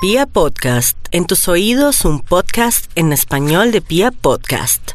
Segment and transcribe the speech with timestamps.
[0.00, 4.92] Pia Podcast, en tus oídos un podcast en español de Pia Podcast.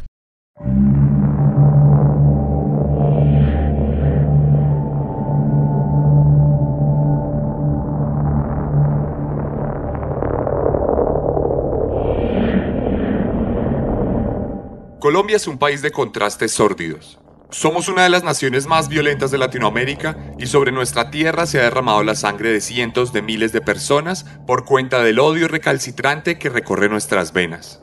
[15.00, 17.18] Colombia es un país de contrastes sórdidos.
[17.54, 21.62] Somos una de las naciones más violentas de Latinoamérica y sobre nuestra tierra se ha
[21.62, 26.48] derramado la sangre de cientos de miles de personas por cuenta del odio recalcitrante que
[26.48, 27.80] recorre nuestras venas.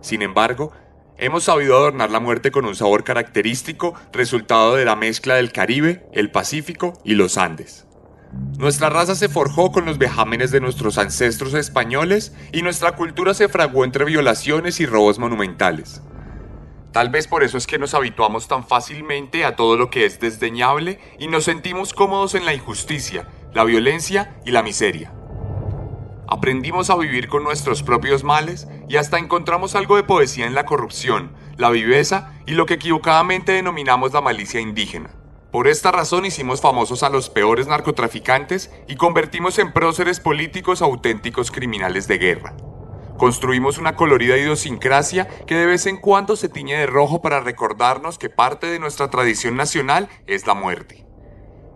[0.00, 0.72] Sin embargo,
[1.18, 6.06] hemos sabido adornar la muerte con un sabor característico resultado de la mezcla del Caribe,
[6.14, 7.86] el Pacífico y los Andes.
[8.56, 13.50] Nuestra raza se forjó con los vejámenes de nuestros ancestros españoles y nuestra cultura se
[13.50, 16.00] fraguó entre violaciones y robos monumentales.
[16.92, 20.18] Tal vez por eso es que nos habituamos tan fácilmente a todo lo que es
[20.18, 25.12] desdeñable y nos sentimos cómodos en la injusticia, la violencia y la miseria.
[26.26, 30.64] Aprendimos a vivir con nuestros propios males y hasta encontramos algo de poesía en la
[30.64, 35.10] corrupción, la viveza y lo que equivocadamente denominamos la malicia indígena.
[35.52, 41.50] Por esta razón hicimos famosos a los peores narcotraficantes y convertimos en próceres políticos auténticos
[41.50, 42.54] criminales de guerra.
[43.20, 48.16] Construimos una colorida idiosincrasia que de vez en cuando se tiñe de rojo para recordarnos
[48.16, 51.04] que parte de nuestra tradición nacional es la muerte.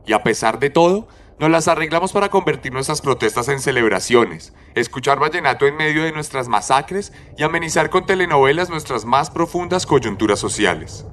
[0.07, 1.07] Y a pesar de todo,
[1.39, 6.49] nos las arreglamos para convertir nuestras protestas en celebraciones, escuchar vallenato en medio de nuestras
[6.49, 11.05] masacres y amenizar con telenovelas nuestras más profundas coyunturas sociales.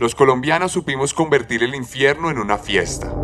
[0.00, 3.14] Los colombianos supimos convertir el infierno en una fiesta.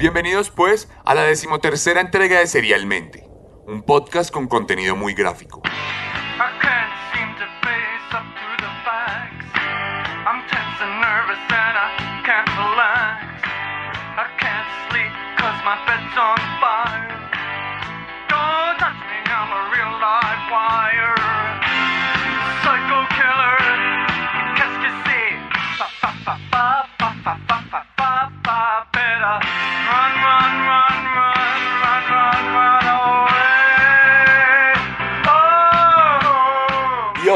[0.00, 3.28] Bienvenidos pues a la decimotercera entrega de Serialmente,
[3.66, 5.60] un podcast con contenido muy gráfico.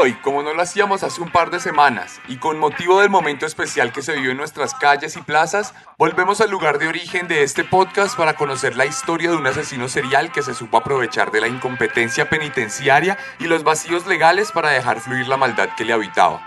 [0.05, 3.47] Hoy, como no lo hacíamos hace un par de semanas, y con motivo del momento
[3.47, 7.41] especial que se vivió en nuestras calles y plazas, volvemos al lugar de origen de
[7.41, 11.41] este podcast para conocer la historia de un asesino serial que se supo aprovechar de
[11.41, 16.39] la incompetencia penitenciaria y los vacíos legales para dejar fluir la maldad que le habitaba.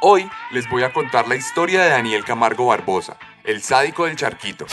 [0.00, 4.66] Hoy les voy a contar la historia de Daniel Camargo Barbosa, el sádico del charquito.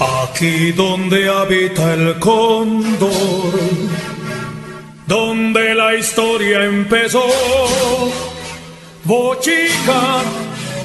[0.00, 3.54] Aquí donde habita el cóndor,
[5.06, 7.24] donde la historia empezó.
[9.04, 10.22] Bochica,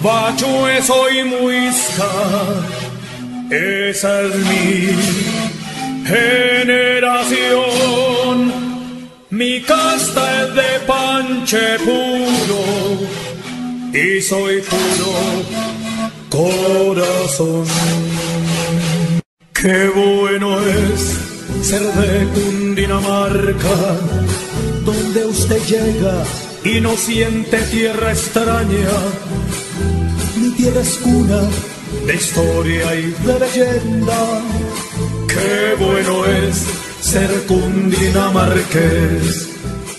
[0.01, 2.11] bachueso y muisca,
[3.49, 4.95] esa es mi
[6.05, 7.49] generación.
[9.29, 12.63] Mi casta es de panche puro
[13.93, 15.13] y soy puro
[16.29, 17.65] corazón.
[19.53, 21.28] Qué bueno es
[21.61, 23.97] ser de Cundinamarca,
[24.85, 26.23] donde usted llega
[26.63, 28.87] y no siente tierra extraña.
[30.37, 31.41] Mi tierra es cuna
[32.05, 34.41] de historia y de leyenda.
[35.27, 36.65] Qué bueno es
[37.01, 39.49] ser cundinamarqués.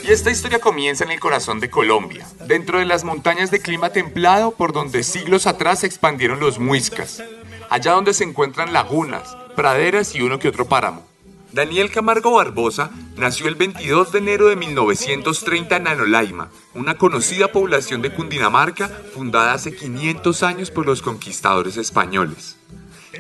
[0.05, 3.91] Y esta historia comienza en el corazón de Colombia, dentro de las montañas de clima
[3.91, 7.23] templado por donde siglos atrás se expandieron los muiscas,
[7.69, 11.10] allá donde se encuentran lagunas, praderas y uno que otro páramo.
[11.53, 18.03] Daniel Camargo Barbosa nació el 22 de enero de 1930 en Anolaima, una conocida población
[18.03, 22.57] de Cundinamarca fundada hace 500 años por los conquistadores españoles.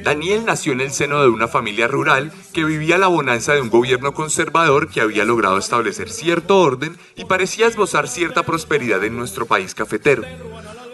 [0.04, 3.68] Daniel nació en el seno de una familia rural que vivía la bonanza de un
[3.68, 9.46] gobierno conservador que había logrado establecer cierto orden y parecía esbozar cierta prosperidad en nuestro
[9.46, 10.22] país cafetero.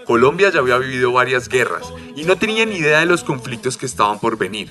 [0.07, 3.87] Colombia ya había vivido varias guerras y no tenía ni idea de los conflictos que
[3.87, 4.71] estaban por venir.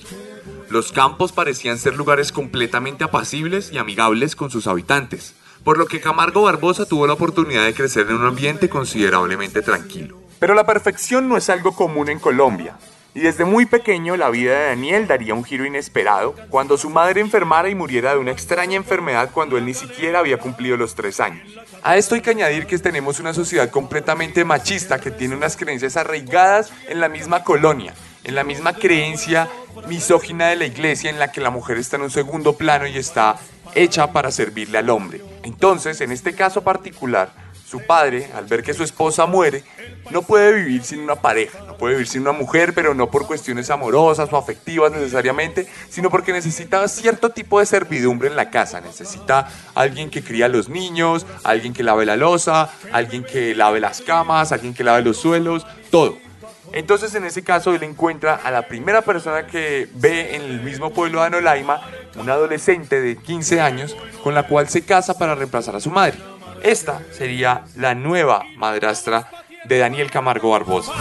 [0.70, 6.02] Los campos parecían ser lugares completamente apacibles y amigables con sus habitantes, por lo que
[6.02, 10.18] Camargo Barbosa tuvo la oportunidad de crecer en un ambiente considerablemente tranquilo.
[10.40, 12.78] Pero la perfección no es algo común en Colombia,
[13.16, 17.22] y desde muy pequeño la vida de Daniel daría un giro inesperado cuando su madre
[17.22, 21.22] enfermara y muriera de una extraña enfermedad cuando él ni siquiera había cumplido los tres
[21.22, 21.48] años.
[21.82, 25.96] A esto hay que añadir que tenemos una sociedad completamente machista que tiene unas creencias
[25.96, 27.94] arraigadas en la misma colonia,
[28.26, 29.50] en la misma creencia
[29.88, 32.98] misógina de la iglesia en la que la mujer está en un segundo plano y
[32.98, 33.38] está
[33.74, 35.22] hecha para servirle al hombre.
[35.44, 37.32] Entonces, en este caso particular,
[37.66, 39.64] su padre, al ver que su esposa muere,
[40.12, 43.26] no puede vivir sin una pareja, no puede vivir sin una mujer, pero no por
[43.26, 48.82] cuestiones amorosas o afectivas necesariamente, sino porque necesita cierto tipo de servidumbre en la casa.
[48.82, 53.80] Necesita alguien que cría a los niños, alguien que lave la losa, alguien que lave
[53.80, 56.25] las camas, alguien que lave los suelos, todo.
[56.74, 60.92] Entonces en ese caso él encuentra a la primera persona que ve en el mismo
[60.92, 61.82] pueblo de Anolaima,
[62.16, 66.18] una adolescente de 15 años, con la cual se casa para reemplazar a su madre.
[66.64, 69.30] Esta sería la nueva madrastra
[69.66, 70.94] de Daniel Camargo Barbosa.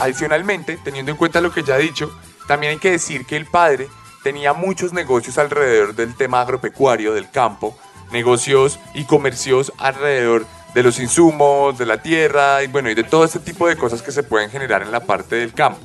[0.00, 2.12] Adicionalmente, teniendo en cuenta lo que ya he dicho,
[2.48, 3.88] también hay que decir que el padre
[4.22, 7.76] tenía muchos negocios alrededor del tema agropecuario, del campo,
[8.10, 13.24] negocios y comercios alrededor de los insumos, de la tierra y bueno, y de todo
[13.24, 15.80] este tipo de cosas que se pueden generar en la parte del campo.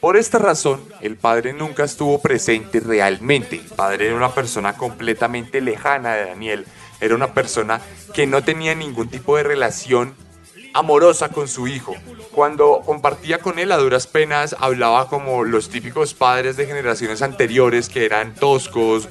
[0.00, 3.56] Por esta razón, el padre nunca estuvo presente realmente.
[3.56, 6.66] El padre era una persona completamente lejana de Daniel.
[7.00, 7.80] Era una persona
[8.14, 10.14] que no tenía ningún tipo de relación
[10.72, 11.96] amorosa con su hijo.
[12.30, 17.88] Cuando compartía con él a duras penas, hablaba como los típicos padres de generaciones anteriores
[17.88, 19.08] que eran toscos,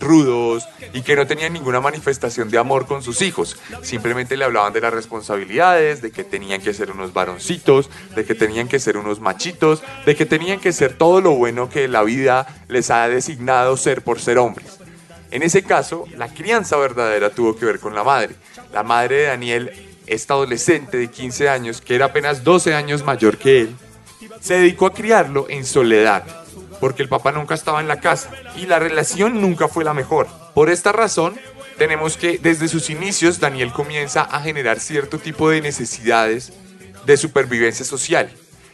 [0.00, 3.56] rudos y que no tenían ninguna manifestación de amor con sus hijos.
[3.82, 8.34] Simplemente le hablaban de las responsabilidades, de que tenían que ser unos varoncitos, de que
[8.34, 12.02] tenían que ser unos machitos, de que tenían que ser todo lo bueno que la
[12.02, 14.78] vida les ha designado ser por ser hombres.
[15.30, 18.34] En ese caso, la crianza verdadera tuvo que ver con la madre.
[18.72, 19.72] La madre de Daniel,
[20.06, 23.76] esta adolescente de 15 años, que era apenas 12 años mayor que él,
[24.40, 26.24] se dedicó a criarlo en soledad,
[26.80, 30.28] porque el papá nunca estaba en la casa y la relación nunca fue la mejor.
[30.54, 31.38] Por esta razón,
[31.76, 36.52] tenemos que desde sus inicios Daniel comienza a generar cierto tipo de necesidades
[37.06, 38.30] de supervivencia social.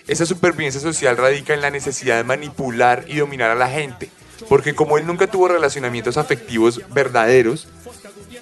[0.06, 4.10] Esa supervivencia social radica en la necesidad de manipular y dominar a la gente,
[4.48, 7.68] porque como él nunca tuvo relacionamientos afectivos verdaderos,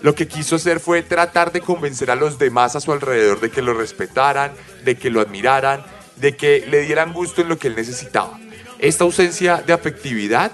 [0.00, 3.50] lo que quiso hacer fue tratar de convencer a los demás a su alrededor de
[3.50, 4.52] que lo respetaran,
[4.84, 5.84] de que lo admiraran,
[6.16, 8.38] de que le dieran gusto en lo que él necesitaba.
[8.82, 10.50] Esta ausencia de afectividad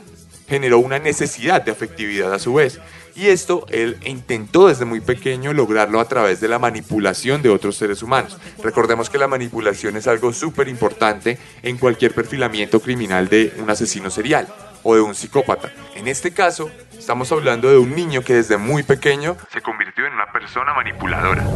[0.46, 2.78] generó una necesidad de afectividad a su vez.
[3.14, 7.76] Y esto él intentó desde muy pequeño lograrlo a través de la manipulación de otros
[7.76, 8.36] seres humanos.
[8.62, 14.10] Recordemos que la manipulación es algo súper importante en cualquier perfilamiento criminal de un asesino
[14.10, 14.46] serial
[14.82, 15.72] o de un psicópata.
[15.94, 20.12] En este caso, estamos hablando de un niño que desde muy pequeño se convirtió en
[20.12, 21.46] una persona manipuladora.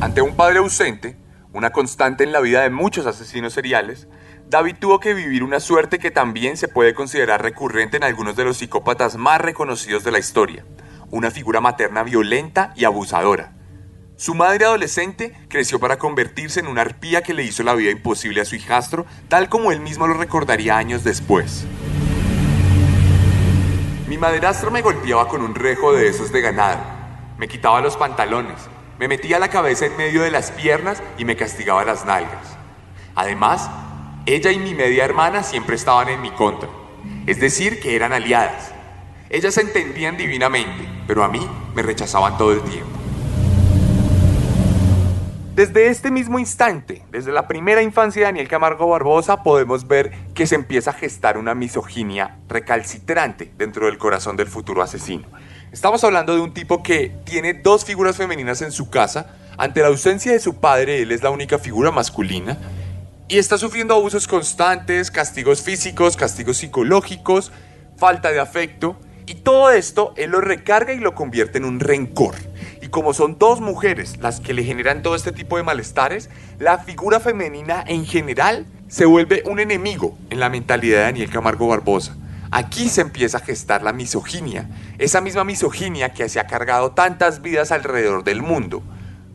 [0.00, 1.16] Ante un padre ausente,
[1.52, 4.06] una constante en la vida de muchos asesinos seriales,
[4.48, 8.44] David tuvo que vivir una suerte que también se puede considerar recurrente en algunos de
[8.44, 10.64] los psicópatas más reconocidos de la historia,
[11.10, 13.52] una figura materna violenta y abusadora.
[14.16, 18.40] Su madre adolescente creció para convertirse en una arpía que le hizo la vida imposible
[18.40, 21.64] a su hijastro, tal como él mismo lo recordaría años después.
[24.06, 26.80] Mi madrastra me golpeaba con un rejo de esos de ganado,
[27.38, 28.68] me quitaba los pantalones,
[29.00, 32.58] me metía la cabeza en medio de las piernas y me castigaba las nalgas.
[33.14, 33.70] Además,
[34.26, 36.68] ella y mi media hermana siempre estaban en mi contra,
[37.26, 38.72] es decir, que eran aliadas.
[39.30, 41.40] Ellas entendían divinamente, pero a mí
[41.74, 42.90] me rechazaban todo el tiempo.
[45.54, 50.46] Desde este mismo instante, desde la primera infancia de Daniel Camargo Barbosa, podemos ver que
[50.46, 55.26] se empieza a gestar una misoginia recalcitrante dentro del corazón del futuro asesino.
[55.72, 59.36] Estamos hablando de un tipo que tiene dos figuras femeninas en su casa.
[59.56, 62.58] Ante la ausencia de su padre, él es la única figura masculina.
[63.28, 67.52] Y está sufriendo abusos constantes, castigos físicos, castigos psicológicos,
[67.96, 68.96] falta de afecto.
[69.26, 72.34] Y todo esto él lo recarga y lo convierte en un rencor.
[72.82, 76.78] Y como son dos mujeres las que le generan todo este tipo de malestares, la
[76.78, 82.16] figura femenina en general se vuelve un enemigo en la mentalidad de Daniel Camargo Barbosa.
[82.52, 87.42] Aquí se empieza a gestar la misoginia, esa misma misoginia que se ha cargado tantas
[87.42, 88.82] vidas alrededor del mundo,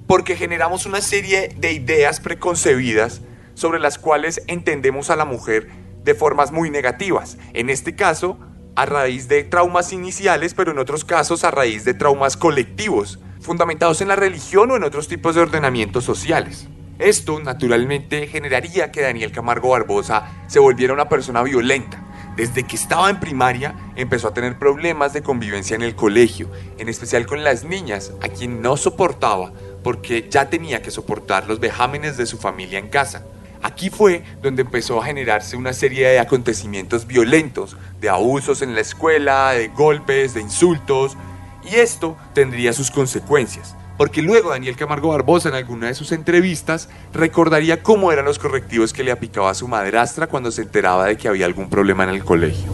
[0.06, 3.22] porque generamos una serie de ideas preconcebidas
[3.54, 5.70] sobre las cuales entendemos a la mujer
[6.04, 7.38] de formas muy negativas.
[7.54, 8.38] En este caso,
[8.76, 14.02] a raíz de traumas iniciales, pero en otros casos a raíz de traumas colectivos, fundamentados
[14.02, 16.68] en la religión o en otros tipos de ordenamientos sociales.
[17.00, 22.04] Esto, naturalmente, generaría que Daniel Camargo Barbosa se volviera una persona violenta,
[22.36, 26.90] desde que estaba en primaria empezó a tener problemas de convivencia en el colegio, en
[26.90, 29.52] especial con las niñas, a quien no soportaba
[29.84, 33.24] porque ya tenía que soportar los vejámenes de su familia en casa.
[33.62, 38.82] Aquí fue donde empezó a generarse una serie de acontecimientos violentos, de abusos en la
[38.82, 41.16] escuela, de golpes, de insultos,
[41.64, 46.90] y esto tendría sus consecuencias porque luego Daniel Camargo Barbosa en alguna de sus entrevistas
[47.14, 51.18] recordaría cómo eran los correctivos que le aplicaba a su madrastra cuando se enteraba de
[51.18, 52.72] que había algún problema en el colegio.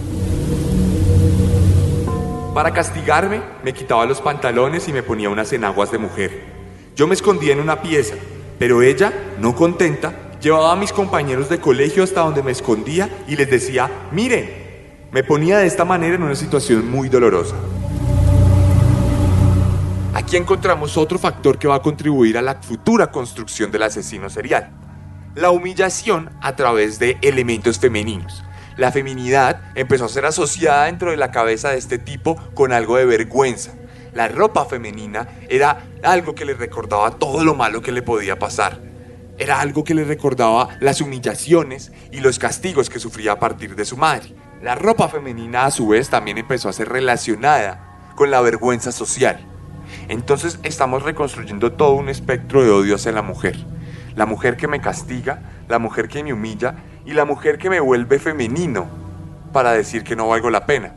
[2.53, 6.43] Para castigarme, me quitaba los pantalones y me ponía unas enaguas de mujer.
[6.95, 8.15] Yo me escondía en una pieza,
[8.59, 13.37] pero ella, no contenta, llevaba a mis compañeros de colegio hasta donde me escondía y
[13.37, 14.49] les decía, miren,
[15.11, 17.55] me ponía de esta manera en una situación muy dolorosa.
[20.13, 24.69] Aquí encontramos otro factor que va a contribuir a la futura construcción del asesino serial.
[25.35, 28.43] La humillación a través de elementos femeninos.
[28.75, 32.97] La feminidad empezó a ser asociada dentro de la cabeza de este tipo con algo
[32.97, 33.71] de vergüenza.
[34.13, 38.81] La ropa femenina era algo que le recordaba todo lo malo que le podía pasar.
[39.37, 43.85] Era algo que le recordaba las humillaciones y los castigos que sufría a partir de
[43.85, 44.35] su madre.
[44.61, 49.50] La ropa femenina a su vez también empezó a ser relacionada con la vergüenza social.
[50.07, 53.57] Entonces estamos reconstruyendo todo un espectro de odio hacia la mujer.
[54.15, 57.79] La mujer que me castiga, la mujer que me humilla y la mujer que me
[57.79, 58.87] vuelve femenino
[59.53, 60.95] para decir que no valgo la pena.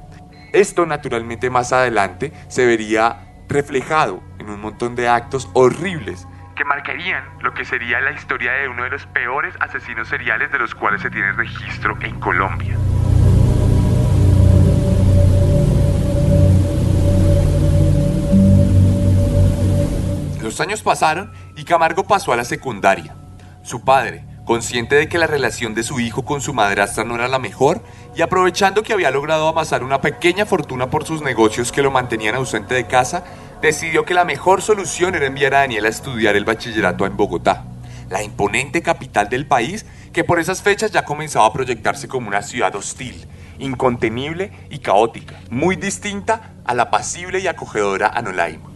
[0.52, 7.24] Esto naturalmente más adelante se vería reflejado en un montón de actos horribles que marcarían
[7.40, 11.02] lo que sería la historia de uno de los peores asesinos seriales de los cuales
[11.02, 12.76] se tiene registro en Colombia.
[20.44, 23.16] Los años pasaron y Camargo pasó a la secundaria.
[23.62, 27.28] Su padre, consciente de que la relación de su hijo con su madrastra no era
[27.28, 27.82] la mejor
[28.14, 32.34] y aprovechando que había logrado amasar una pequeña fortuna por sus negocios que lo mantenían
[32.34, 33.24] ausente de casa,
[33.62, 37.64] decidió que la mejor solución era enviar a Daniel a estudiar el bachillerato en Bogotá,
[38.10, 42.42] la imponente capital del país que por esas fechas ya comenzaba a proyectarse como una
[42.42, 43.26] ciudad hostil,
[43.58, 48.74] incontenible y caótica, muy distinta a la pasible y acogedora Anolaima.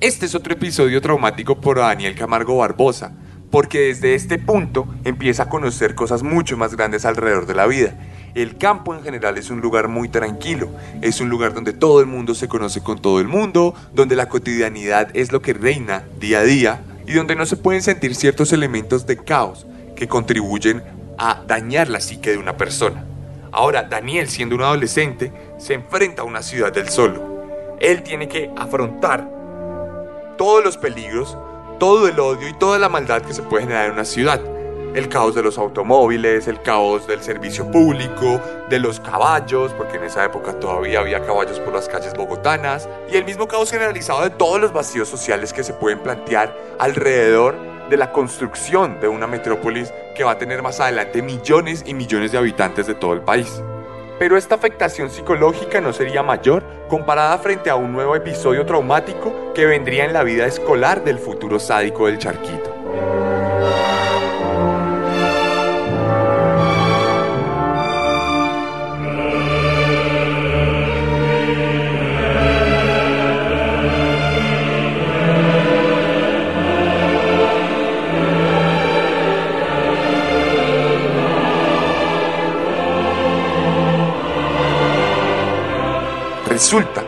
[0.00, 3.12] Este es otro episodio traumático por Daniel Camargo Barbosa,
[3.50, 7.92] porque desde este punto empieza a conocer cosas mucho más grandes alrededor de la vida.
[8.34, 10.70] El campo en general es un lugar muy tranquilo,
[11.02, 14.30] es un lugar donde todo el mundo se conoce con todo el mundo, donde la
[14.30, 18.54] cotidianidad es lo que reina día a día y donde no se pueden sentir ciertos
[18.54, 19.66] elementos de caos
[19.96, 20.82] que contribuyen
[21.18, 23.04] a dañar la psique de una persona.
[23.52, 27.76] Ahora, Daniel, siendo un adolescente, se enfrenta a una ciudad del solo.
[27.80, 29.39] Él tiene que afrontar
[30.40, 31.36] todos los peligros,
[31.78, 34.40] todo el odio y toda la maldad que se puede generar en una ciudad.
[34.94, 40.04] El caos de los automóviles, el caos del servicio público, de los caballos, porque en
[40.04, 44.30] esa época todavía había caballos por las calles bogotanas, y el mismo caos generalizado de
[44.30, 47.54] todos los vacíos sociales que se pueden plantear alrededor
[47.90, 52.32] de la construcción de una metrópolis que va a tener más adelante millones y millones
[52.32, 53.60] de habitantes de todo el país
[54.20, 59.64] pero esta afectación psicológica no sería mayor comparada frente a un nuevo episodio traumático que
[59.64, 62.70] vendría en la vida escolar del futuro sádico del charquito.
[86.60, 87.02] Resulta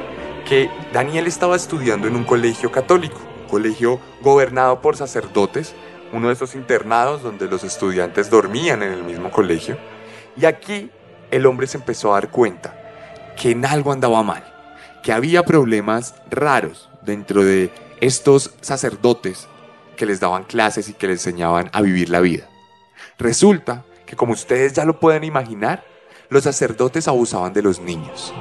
[0.49, 5.75] que Daniel estaba estudiando en un colegio católico, un colegio gobernado por sacerdotes,
[6.11, 9.77] uno de esos internados donde los estudiantes dormían en el mismo colegio.
[10.39, 10.91] Y aquí
[11.31, 12.75] el hombre se empezó a dar cuenta
[13.37, 14.43] que en algo andaba mal,
[15.03, 19.49] que había problemas raros dentro de estos sacerdotes
[19.97, 22.49] que les daban clases y que les enseñaban a vivir la vida.
[23.19, 25.85] Resulta que como ustedes ya lo pueden imaginar,
[26.31, 28.33] los sacerdotes abusaban de los niños.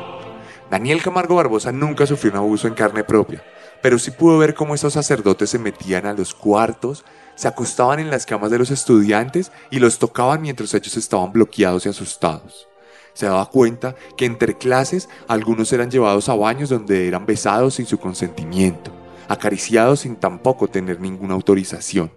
[0.71, 3.43] Daniel Camargo Barbosa nunca sufrió un abuso en carne propia,
[3.81, 7.03] pero sí pudo ver cómo esos sacerdotes se metían a los cuartos,
[7.35, 11.85] se acostaban en las camas de los estudiantes y los tocaban mientras ellos estaban bloqueados
[11.85, 12.69] y asustados.
[13.11, 17.85] Se daba cuenta que entre clases algunos eran llevados a baños donde eran besados sin
[17.85, 18.93] su consentimiento,
[19.27, 22.13] acariciados sin tampoco tener ninguna autorización.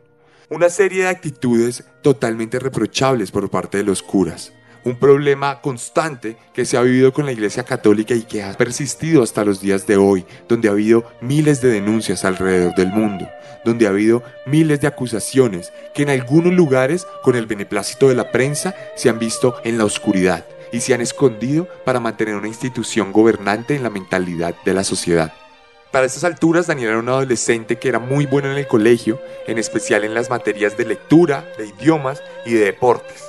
[0.49, 4.52] Una serie de actitudes totalmente reprochables por parte de los curas
[4.85, 9.23] un problema constante que se ha vivido con la Iglesia Católica y que ha persistido
[9.23, 13.29] hasta los días de hoy, donde ha habido miles de denuncias alrededor del mundo,
[13.64, 18.31] donde ha habido miles de acusaciones que en algunos lugares, con el beneplácito de la
[18.31, 23.12] prensa, se han visto en la oscuridad y se han escondido para mantener una institución
[23.12, 25.33] gobernante en la mentalidad de la sociedad.
[25.93, 29.59] Para estas alturas, Daniel era un adolescente que era muy bueno en el colegio, en
[29.59, 33.23] especial en las materias de lectura, de idiomas y de deportes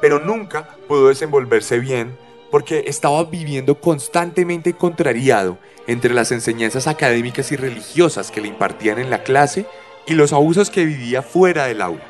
[0.00, 2.18] pero nunca pudo desenvolverse bien
[2.50, 5.56] porque estaba viviendo constantemente contrariado
[5.86, 9.66] entre las enseñanzas académicas y religiosas que le impartían en la clase
[10.08, 12.02] y los abusos que vivía fuera del aula.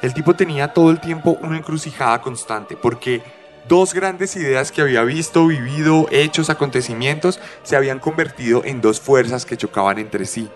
[0.00, 3.20] El tipo tenía todo el tiempo una encrucijada constante porque
[3.68, 9.44] Dos grandes ideas que había visto, vivido, hechos, acontecimientos, se habían convertido en dos fuerzas
[9.44, 10.48] que chocaban entre sí.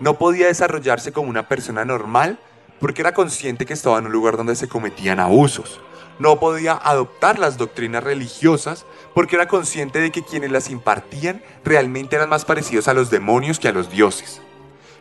[0.00, 2.38] No podía desarrollarse como una persona normal
[2.82, 5.80] porque era consciente que estaba en un lugar donde se cometían abusos.
[6.18, 8.84] No podía adoptar las doctrinas religiosas
[9.14, 13.60] porque era consciente de que quienes las impartían realmente eran más parecidos a los demonios
[13.60, 14.42] que a los dioses.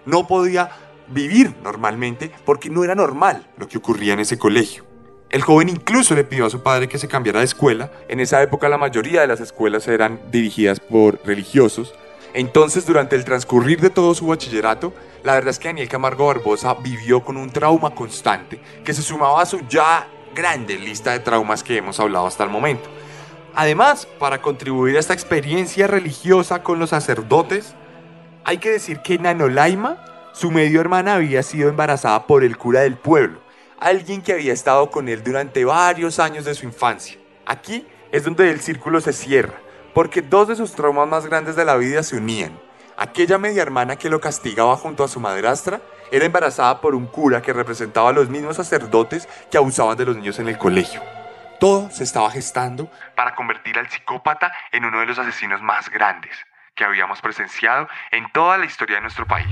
[0.06, 0.70] No podía
[1.08, 4.86] vivir normalmente porque no era normal lo que ocurría en ese colegio.
[5.32, 7.92] El joven incluso le pidió a su padre que se cambiara de escuela.
[8.10, 11.96] En esa época la mayoría de las escuelas eran dirigidas por religiosos.
[12.34, 16.74] Entonces, durante el transcurrir de todo su bachillerato, la verdad es que Daniel Camargo Barbosa
[16.76, 21.64] vivió con un trauma constante que se sumaba a su ya grande lista de traumas
[21.64, 22.90] que hemos hablado hasta el momento.
[23.54, 27.76] Además, para contribuir a esta experiencia religiosa con los sacerdotes,
[28.46, 32.96] hay que decir que Nanolaima, su medio hermana, había sido embarazada por el cura del
[32.96, 33.42] pueblo
[33.82, 37.18] alguien que había estado con él durante varios años de su infancia.
[37.48, 39.56] Aquí es donde el círculo se cierra,
[39.94, 42.60] porque dos de sus traumas más grandes de la vida se unían.
[42.98, 45.82] Aquella media hermana que lo castigaba junto a su madrastra
[46.12, 50.16] era embarazada por un cura que representaba a los mismos sacerdotes que abusaban de los
[50.16, 51.02] niños en el colegio.
[51.60, 56.36] Todo se estaba gestando para convertir al psicópata en uno de los asesinos más grandes
[56.76, 59.48] que habíamos presenciado en toda la historia de nuestro país.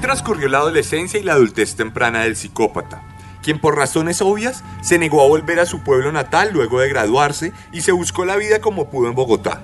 [0.00, 3.02] Transcurrió la adolescencia y la adultez temprana del psicópata,
[3.42, 7.52] quien por razones obvias se negó a volver a su pueblo natal luego de graduarse
[7.72, 9.60] y se buscó la vida como pudo en Bogotá.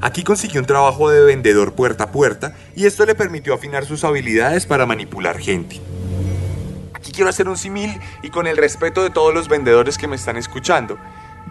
[0.00, 4.04] Aquí consiguió un trabajo de vendedor puerta a puerta y esto le permitió afinar sus
[4.04, 5.80] habilidades para manipular gente.
[6.92, 10.16] Aquí quiero hacer un simil y con el respeto de todos los vendedores que me
[10.16, 10.98] están escuchando,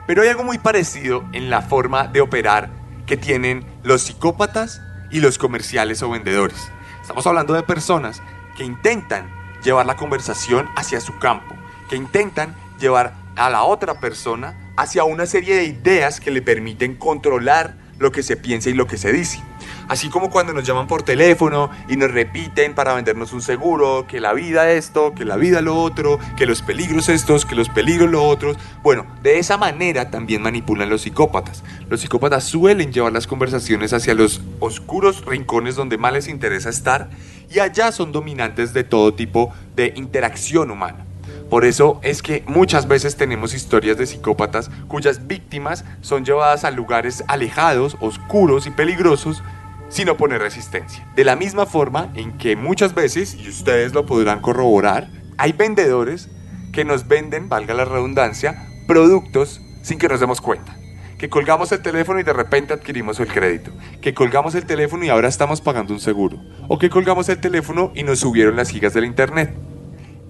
[0.06, 2.70] pero hay algo muy parecido en la forma de operar
[3.06, 6.70] que tienen los psicópatas y los comerciales o vendedores.
[7.08, 8.22] Estamos hablando de personas
[8.58, 9.32] que intentan
[9.64, 11.56] llevar la conversación hacia su campo,
[11.90, 16.96] que intentan llevar a la otra persona hacia una serie de ideas que le permiten
[16.96, 19.42] controlar lo que se piensa y lo que se dice.
[19.88, 24.20] Así como cuando nos llaman por teléfono y nos repiten para vendernos un seguro, que
[24.20, 28.10] la vida esto, que la vida lo otro, que los peligros estos, que los peligros
[28.10, 28.58] lo otros.
[28.84, 31.64] Bueno, de esa manera también manipulan los psicópatas.
[31.90, 37.10] Los psicópatas suelen llevar las conversaciones hacia los oscuros rincones donde más les interesa estar
[37.50, 41.06] y allá son dominantes de todo tipo de interacción humana.
[41.50, 46.72] Por eso es que muchas veces tenemos historias de psicópatas cuyas víctimas son llevadas a
[46.72, 49.42] lugares alejados, oscuros y peligrosos
[49.90, 51.08] sin oponer resistencia.
[51.16, 56.30] De la misma forma en que muchas veces, y ustedes lo podrán corroborar, hay vendedores
[56.72, 60.78] que nos venden, valga la redundancia, productos sin que nos demos cuenta.
[61.18, 63.72] Que colgamos el teléfono y de repente adquirimos el crédito.
[64.02, 66.38] Que colgamos el teléfono y ahora estamos pagando un seguro.
[66.68, 69.52] O que colgamos el teléfono y nos subieron las gigas del internet.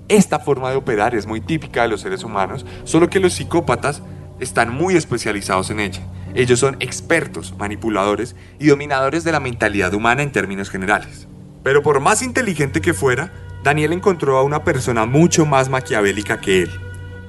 [0.08, 4.02] Esta forma de operar es muy típica de los seres humanos, solo que los psicópatas
[4.40, 6.02] están muy especializados en ella.
[6.38, 11.28] Ellos son expertos, manipuladores y dominadores de la mentalidad humana en términos generales.
[11.64, 16.62] Pero por más inteligente que fuera, Daniel encontró a una persona mucho más maquiavélica que
[16.62, 16.72] él.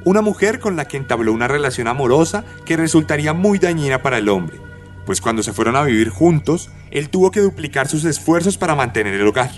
[0.04, 4.28] Una mujer con la que entabló una relación amorosa que resultaría muy dañina para el
[4.28, 4.58] hombre,
[5.06, 9.14] pues cuando se fueron a vivir juntos, él tuvo que duplicar sus esfuerzos para mantener
[9.14, 9.52] el hogar.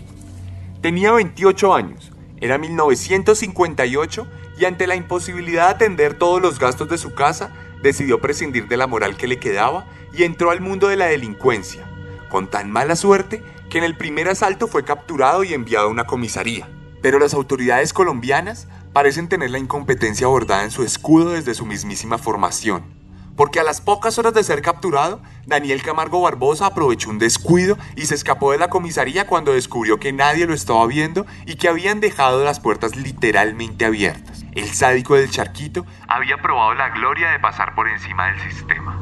[0.80, 4.28] Tenía 28 años, era 1958
[4.60, 7.50] y ante la imposibilidad de atender todos los gastos de su casa,
[7.82, 11.88] decidió prescindir de la moral que le quedaba y entró al mundo de la delincuencia,
[12.28, 16.04] con tan mala suerte que en el primer asalto fue capturado y enviado a una
[16.04, 16.68] comisaría.
[17.02, 22.18] Pero las autoridades colombianas parecen tener la incompetencia abordada en su escudo desde su mismísima
[22.18, 22.99] formación
[23.40, 28.04] porque a las pocas horas de ser capturado, Daniel Camargo Barbosa aprovechó un descuido y
[28.04, 32.00] se escapó de la comisaría cuando descubrió que nadie lo estaba viendo y que habían
[32.00, 34.44] dejado las puertas literalmente abiertas.
[34.52, 38.98] El sádico del charquito Había probado la gloria de pasar por encima del sistema.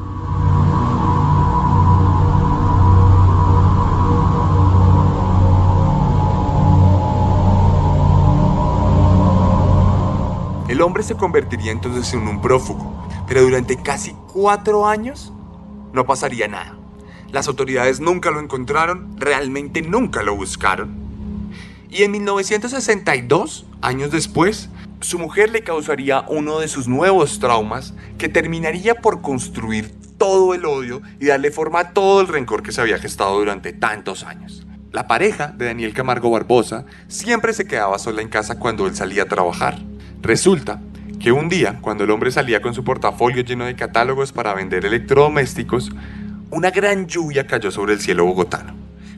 [10.69, 15.33] El hombre se convertiría entonces en un prófugo, pero durante casi cuatro años
[15.93, 16.77] no pasaría nada.
[17.31, 20.97] Las autoridades nunca lo encontraron, realmente nunca lo buscaron.
[21.89, 24.69] Y en 1962, años después,
[25.01, 30.65] su mujer le causaría uno de sus nuevos traumas que terminaría por construir todo el
[30.65, 34.67] odio y darle forma a todo el rencor que se había gestado durante tantos años.
[34.91, 39.23] La pareja de Daniel Camargo Barbosa siempre se quedaba sola en casa cuando él salía
[39.23, 39.79] a trabajar.
[40.21, 40.81] Resulta
[41.19, 44.85] que un día, cuando el hombre salía con su portafolio lleno de catálogos para vender
[44.85, 45.91] electrodomésticos,
[46.49, 48.73] una gran lluvia cayó sobre el cielo bogotano.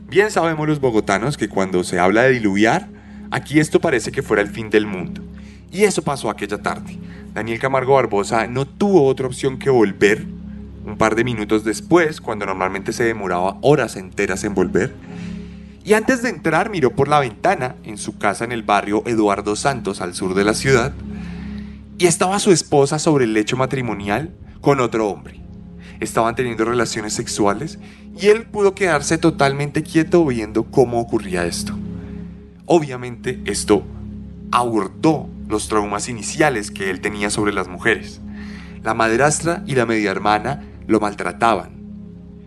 [0.08, 2.88] Bien sabemos los bogotanos que cuando se habla de diluviar,
[3.30, 5.22] aquí esto parece que fuera el fin del mundo.
[5.70, 6.98] Y eso pasó aquella tarde.
[7.32, 10.26] Daniel Camargo Barbosa no tuvo otra opción que volver
[10.84, 14.92] un par de minutos después, cuando normalmente se demoraba horas enteras en volver.
[15.84, 19.54] Y antes de entrar miró por la ventana en su casa en el barrio Eduardo
[19.54, 20.92] Santos al sur de la ciudad
[21.98, 25.40] y estaba su esposa sobre el lecho matrimonial con otro hombre.
[26.00, 27.78] Estaban teniendo relaciones sexuales
[28.18, 31.78] y él pudo quedarse totalmente quieto viendo cómo ocurría esto.
[32.66, 33.84] Obviamente esto
[34.50, 38.20] abordó los traumas iniciales que él tenía sobre las mujeres.
[38.82, 41.70] La madrastra y la media hermana lo maltrataban.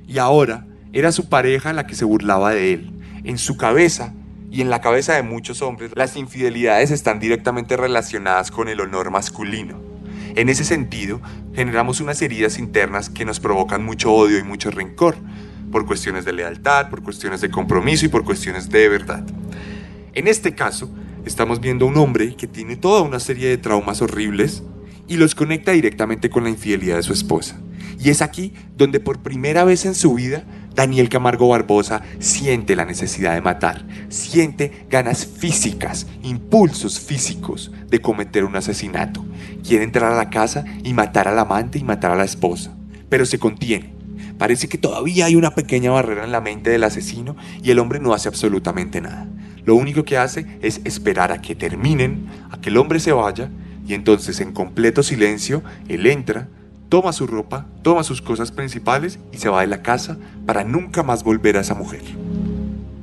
[0.07, 2.91] Y ahora era su pareja la que se burlaba de él.
[3.23, 4.13] En su cabeza
[4.55, 9.11] y en la cabeza de muchos hombres, las infidelidades están directamente relacionadas con el honor
[9.11, 9.81] masculino.
[10.33, 11.19] En ese sentido,
[11.53, 15.17] generamos unas heridas internas que nos provocan mucho odio y mucho rencor,
[15.73, 19.25] por cuestiones de lealtad, por cuestiones de compromiso y por cuestiones de verdad.
[20.13, 20.89] En este caso,
[21.25, 24.63] estamos viendo a un hombre que tiene toda una serie de traumas horribles
[25.09, 27.59] y los conecta directamente con la infidelidad de su esposa.
[27.99, 32.83] Y es aquí donde por primera vez en su vida Daniel Camargo Barbosa siente la
[32.83, 39.25] necesidad de matar, siente ganas físicas, impulsos físicos de cometer un asesinato.
[39.65, 42.75] Quiere entrar a la casa y matar al amante y matar a la esposa,
[43.07, 43.93] pero se contiene.
[44.37, 47.99] Parece que todavía hay una pequeña barrera en la mente del asesino y el hombre
[48.01, 49.27] no hace absolutamente nada.
[49.63, 53.49] Lo único que hace es esperar a que terminen, a que el hombre se vaya
[53.87, 56.49] y entonces en completo silencio él entra,
[56.95, 61.03] toma su ropa, toma sus cosas principales y se va de la casa para nunca
[61.03, 62.01] más volver a esa mujer.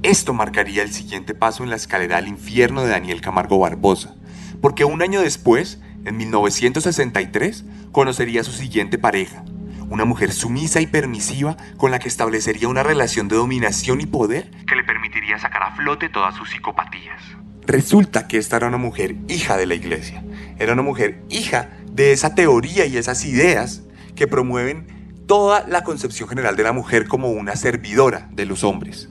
[0.02, 4.14] Esto marcaría el siguiente paso en la escalera al infierno de Daniel Camargo Barbosa,
[4.62, 9.44] porque un año después, en 1963, conocería a su siguiente pareja,
[9.90, 14.50] una mujer sumisa y permisiva con la que establecería una relación de dominación y poder
[14.66, 17.20] que le permitiría sacar a flote todas sus psicopatías.
[17.66, 20.24] Resulta que esta era una mujer hija de la iglesia,
[20.58, 23.82] era una mujer hija de esa teoría y esas ideas
[24.14, 29.08] que promueven toda la concepción general de la mujer como una servidora de los hombres.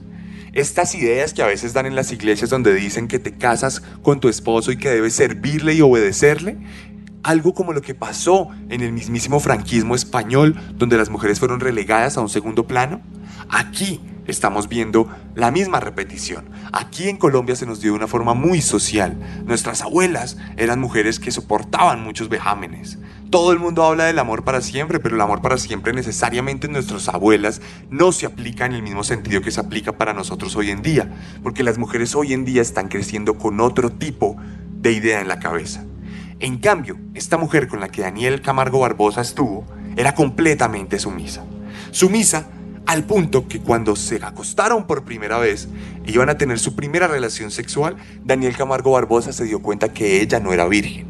[0.52, 4.20] Estas ideas que a veces dan en las iglesias donde dicen que te casas con
[4.20, 6.58] tu esposo y que debes servirle y obedecerle,
[7.22, 12.16] algo como lo que pasó en el mismísimo franquismo español, donde las mujeres fueron relegadas
[12.16, 13.00] a un segundo plano,
[13.48, 16.44] aquí estamos viendo la misma repetición.
[16.72, 19.16] Aquí en Colombia se nos dio de una forma muy social.
[19.44, 22.98] Nuestras abuelas eran mujeres que soportaban muchos vejámenes.
[23.30, 26.74] Todo el mundo habla del amor para siempre, pero el amor para siempre necesariamente en
[26.74, 30.70] nuestras abuelas no se aplica en el mismo sentido que se aplica para nosotros hoy
[30.70, 31.10] en día,
[31.42, 34.36] porque las mujeres hoy en día están creciendo con otro tipo
[34.70, 35.84] de idea en la cabeza.
[36.40, 39.64] En cambio, esta mujer con la que Daniel Camargo Barbosa estuvo
[39.96, 41.44] era completamente sumisa.
[41.90, 42.48] Sumisa
[42.86, 45.68] al punto que cuando se acostaron por primera vez
[46.04, 50.20] e iban a tener su primera relación sexual, Daniel Camargo Barbosa se dio cuenta que
[50.20, 51.06] ella no era virgen.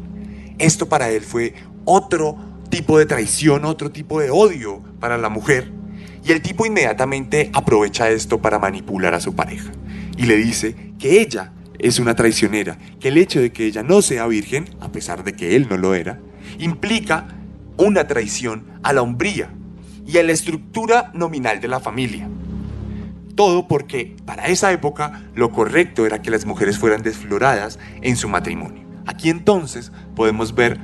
[0.59, 1.55] Esto para él fue
[1.85, 2.37] otro
[2.69, 5.71] tipo de traición, otro tipo de odio para la mujer.
[6.23, 9.71] Y el tipo inmediatamente aprovecha esto para manipular a su pareja.
[10.15, 14.01] Y le dice que ella es una traicionera, que el hecho de que ella no
[14.01, 16.19] sea virgen, a pesar de que él no lo era,
[16.59, 17.27] implica
[17.77, 19.49] una traición a la hombría
[20.05, 22.29] y a la estructura nominal de la familia.
[23.35, 28.29] Todo porque para esa época lo correcto era que las mujeres fueran desfloradas en su
[28.29, 28.83] matrimonio.
[29.05, 30.79] Aquí entonces podemos ver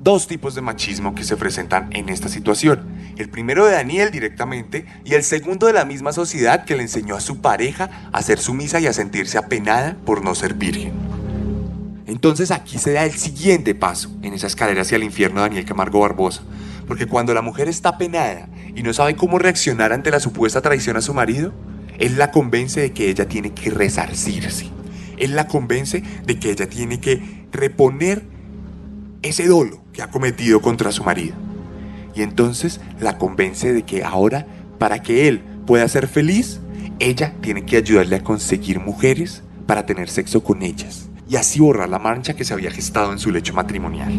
[0.00, 2.86] dos tipos de machismo que se presentan en esta situación.
[3.16, 7.14] El primero de Daniel directamente y el segundo de la misma sociedad que le enseñó
[7.14, 10.92] a su pareja a ser sumisa y a sentirse apenada por no ser virgen.
[12.06, 15.64] Entonces aquí se da el siguiente paso en esa escalera hacia el infierno de Daniel
[15.64, 16.42] Camargo Barbosa.
[16.86, 20.96] Porque cuando la mujer está penada y no sabe cómo reaccionar ante la supuesta traición
[20.96, 21.52] a su marido,
[21.98, 24.68] él la convence de que ella tiene que resarcirse.
[25.18, 28.24] Él la convence de que ella tiene que reponer
[29.22, 31.34] ese dolo que ha cometido contra su marido.
[32.14, 34.46] Y entonces la convence de que ahora,
[34.78, 36.60] para que él pueda ser feliz,
[36.98, 41.88] ella tiene que ayudarle a conseguir mujeres para tener sexo con ellas y así borrar
[41.88, 44.12] la mancha que se había gestado en su lecho matrimonial.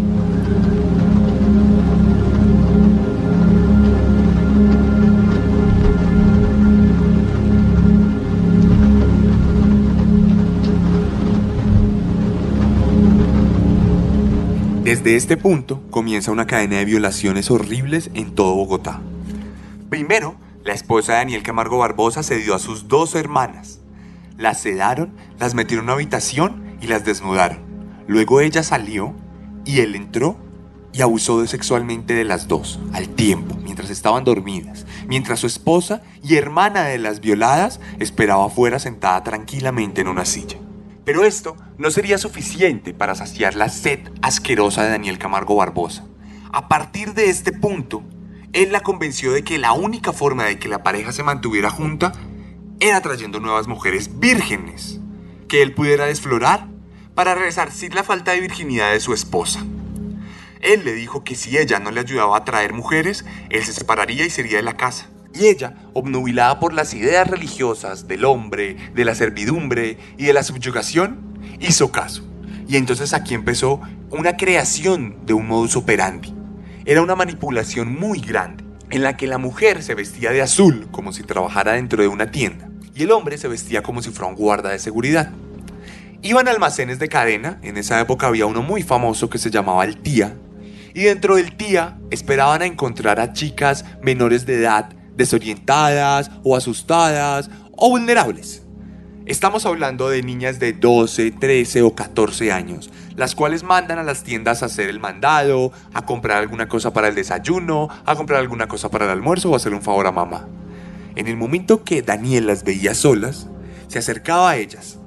[14.83, 18.99] Desde este punto comienza una cadena de violaciones horribles en todo Bogotá.
[19.89, 23.79] Primero, la esposa de Daniel Camargo Barbosa se dio a sus dos hermanas.
[24.37, 27.59] Las sedaron, las metieron en una habitación y las desnudaron.
[28.07, 29.13] Luego ella salió
[29.63, 30.35] y él entró
[30.91, 36.01] y abusó de sexualmente de las dos, al tiempo, mientras estaban dormidas, mientras su esposa
[36.21, 40.57] y hermana de las violadas esperaba afuera sentada tranquilamente en una silla.
[41.05, 46.05] Pero esto no sería suficiente para saciar la sed asquerosa de Daniel Camargo Barbosa.
[46.51, 48.03] A partir de este punto,
[48.53, 52.13] él la convenció de que la única forma de que la pareja se mantuviera junta
[52.79, 54.99] era trayendo nuevas mujeres vírgenes,
[55.47, 56.67] que él pudiera desflorar
[57.15, 59.65] para resarcir la falta de virginidad de su esposa.
[60.61, 64.25] Él le dijo que si ella no le ayudaba a traer mujeres, él se separaría
[64.25, 65.09] y sería de la casa.
[65.33, 70.43] Y ella, obnubilada por las ideas religiosas del hombre, de la servidumbre y de la
[70.43, 72.23] subyugación, hizo caso.
[72.67, 76.33] Y entonces aquí empezó una creación de un modus operandi.
[76.85, 81.13] Era una manipulación muy grande, en la que la mujer se vestía de azul como
[81.13, 84.35] si trabajara dentro de una tienda, y el hombre se vestía como si fuera un
[84.35, 85.31] guarda de seguridad.
[86.21, 89.83] Iban a almacenes de cadena, en esa época había uno muy famoso que se llamaba
[89.83, 90.35] el Tía,
[90.93, 97.49] y dentro del Tía esperaban a encontrar a chicas menores de edad desorientadas o asustadas
[97.71, 98.63] o vulnerables.
[99.25, 104.23] Estamos hablando de niñas de 12, 13 o 14 años, las cuales mandan a las
[104.23, 108.67] tiendas a hacer el mandado, a comprar alguna cosa para el desayuno, a comprar alguna
[108.67, 110.49] cosa para el almuerzo o hacer un favor a mamá.
[111.15, 113.47] En el momento que Daniel las veía solas,
[113.87, 114.99] se acercaba a ellas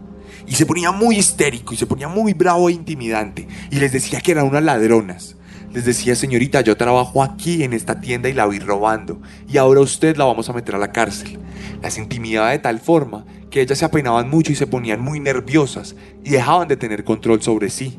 [0.47, 4.23] y se ponía muy histérico y se ponía muy bravo e intimidante y les decía
[4.23, 5.36] que eran unas ladronas
[5.73, 9.81] les decía, señorita, yo trabajo aquí en esta tienda y la vi robando, y ahora
[9.81, 11.39] usted la vamos a meter a la cárcel.
[11.83, 15.97] Las intimidaba de tal forma que ellas se apenaban mucho y se ponían muy nerviosas
[16.25, 17.99] y dejaban de tener control sobre sí.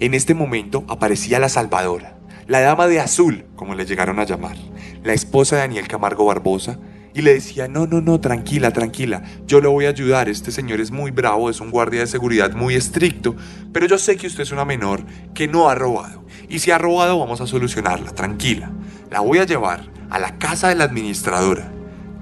[0.00, 4.56] En este momento aparecía la Salvadora, la dama de azul, como le llegaron a llamar,
[5.02, 6.78] la esposa de Daniel Camargo Barbosa,
[7.14, 10.80] y le decía, no, no, no, tranquila, tranquila, yo le voy a ayudar, este señor
[10.80, 13.36] es muy bravo, es un guardia de seguridad muy estricto,
[13.72, 16.23] pero yo sé que usted es una menor que no ha robado,
[16.54, 18.70] y si ha robado vamos a solucionarla, tranquila,
[19.10, 21.72] la voy a llevar a la casa de la administradora,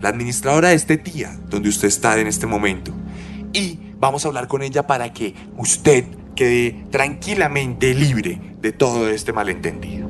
[0.00, 2.94] la administradora de este tía, donde usted está en este momento,
[3.52, 9.34] y vamos a hablar con ella para que usted quede tranquilamente libre de todo este
[9.34, 10.08] malentendido.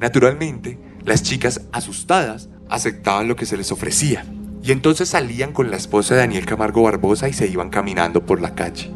[0.00, 4.24] Naturalmente, las chicas asustadas aceptaban lo que se les ofrecía.
[4.64, 8.40] Y entonces salían con la esposa de Daniel Camargo Barbosa y se iban caminando por
[8.40, 8.90] la calle.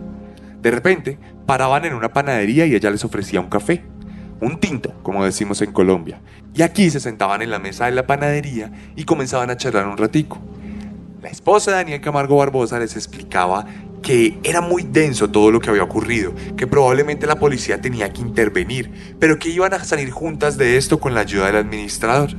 [0.60, 3.84] De repente, paraban en una panadería y ella les ofrecía un café.
[4.40, 6.20] Un tinto, como decimos en Colombia.
[6.54, 9.96] Y aquí se sentaban en la mesa de la panadería y comenzaban a charlar un
[9.96, 10.38] ratico.
[11.22, 13.66] La esposa de Daniel Camargo Barbosa les explicaba
[14.02, 18.20] que era muy denso todo lo que había ocurrido, que probablemente la policía tenía que
[18.20, 22.30] intervenir, pero que iban a salir juntas de esto con la ayuda del administrador.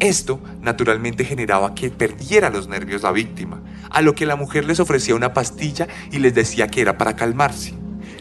[0.00, 4.80] Esto naturalmente generaba que perdiera los nervios la víctima, a lo que la mujer les
[4.80, 7.74] ofrecía una pastilla y les decía que era para calmarse.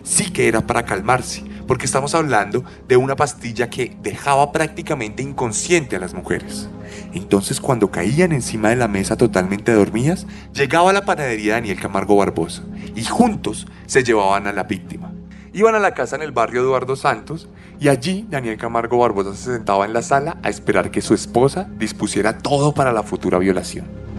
[0.03, 5.95] Sí que era para calmarse, porque estamos hablando de una pastilla que dejaba prácticamente inconsciente
[5.95, 6.67] a las mujeres.
[7.13, 12.17] Entonces cuando caían encima de la mesa totalmente dormidas, llegaba a la panadería Daniel Camargo
[12.17, 15.13] Barbosa y juntos se llevaban a la víctima.
[15.53, 17.47] Iban a la casa en el barrio Eduardo Santos
[17.79, 21.69] y allí Daniel Camargo Barbosa se sentaba en la sala a esperar que su esposa
[21.77, 24.10] dispusiera todo para la futura violación.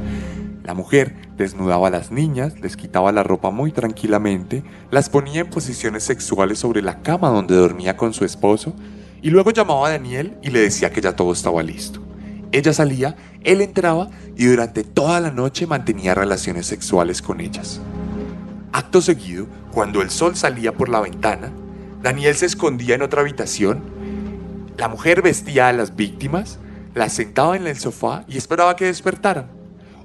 [0.65, 5.51] La mujer desnudaba a las niñas, les quitaba la ropa muy tranquilamente, las ponía en
[5.51, 8.75] posiciones sexuales sobre la cama donde dormía con su esposo
[9.23, 12.01] y luego llamaba a Daniel y le decía que ya todo estaba listo.
[12.53, 17.81] Ella salía, él entraba y durante toda la noche mantenía relaciones sexuales con ellas.
[18.73, 21.51] Acto seguido, cuando el sol salía por la ventana,
[22.03, 23.83] Daniel se escondía en otra habitación.
[24.77, 26.59] La mujer vestía a las víctimas,
[26.95, 29.62] las sentaba en el sofá y esperaba que despertaran.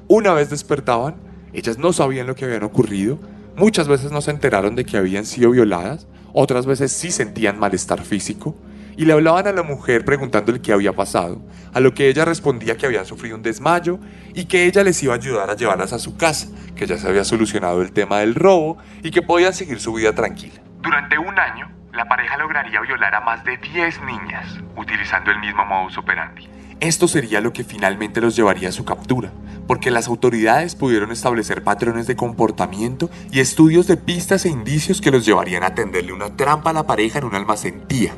[0.10, 1.18] Una vez despertaban,
[1.52, 3.20] ellas no sabían lo que habían ocurrido,
[3.58, 8.02] muchas veces no se enteraron de que habían sido violadas, otras veces sí sentían malestar
[8.02, 8.56] físico,
[8.96, 11.42] y le hablaban a la mujer preguntándole qué había pasado,
[11.74, 14.00] a lo que ella respondía que habían sufrido un desmayo
[14.34, 17.10] y que ella les iba a ayudar a llevarlas a su casa, que ya se
[17.10, 20.62] había solucionado el tema del robo y que podían seguir su vida tranquila.
[20.82, 25.66] Durante un año, la pareja lograría violar a más de 10 niñas, utilizando el mismo
[25.66, 26.48] modus operandi.
[26.80, 29.32] Esto sería lo que finalmente los llevaría a su captura,
[29.66, 35.10] porque las autoridades pudieron establecer patrones de comportamiento y estudios de pistas e indicios que
[35.10, 38.14] los llevarían a tenderle una trampa a la pareja en un almacentía,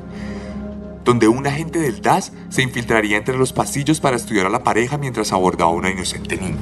[1.06, 4.98] donde un agente del DAS se infiltraría entre los pasillos para estudiar a la pareja
[4.98, 6.58] mientras abordaba a una inocente niña.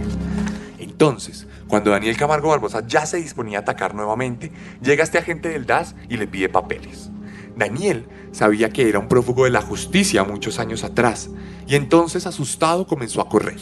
[0.78, 4.52] Entonces, cuando Daniel Camargo Barbosa ya se disponía a atacar nuevamente,
[4.84, 7.10] llega este agente del DAS y le pide papeles.
[7.56, 8.06] Daniel
[8.38, 11.32] sabía que era un prófugo de la justicia muchos años atrás,
[11.68, 13.58] y entonces asustado comenzó a correr.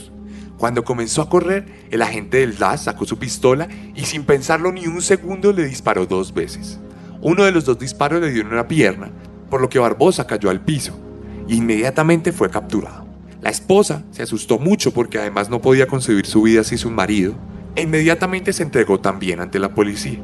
[0.57, 4.85] Cuando comenzó a correr, el agente del DAS sacó su pistola y sin pensarlo ni
[4.85, 6.77] un segundo le disparó dos veces.
[7.21, 9.11] Uno de los dos disparos le dio en una pierna
[9.49, 10.99] por lo que Barbosa cayó al piso
[11.47, 13.05] e inmediatamente fue capturado.
[13.41, 17.35] La esposa se asustó mucho porque además no podía concebir su vida sin su marido
[17.75, 20.19] e inmediatamente se entregó también ante la policía.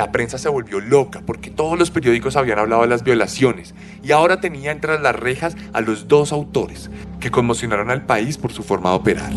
[0.00, 4.12] La prensa se volvió loca porque todos los periódicos habían hablado de las violaciones y
[4.12, 8.62] ahora tenía entre las rejas a los dos autores que conmocionaron al país por su
[8.62, 9.30] forma de operar.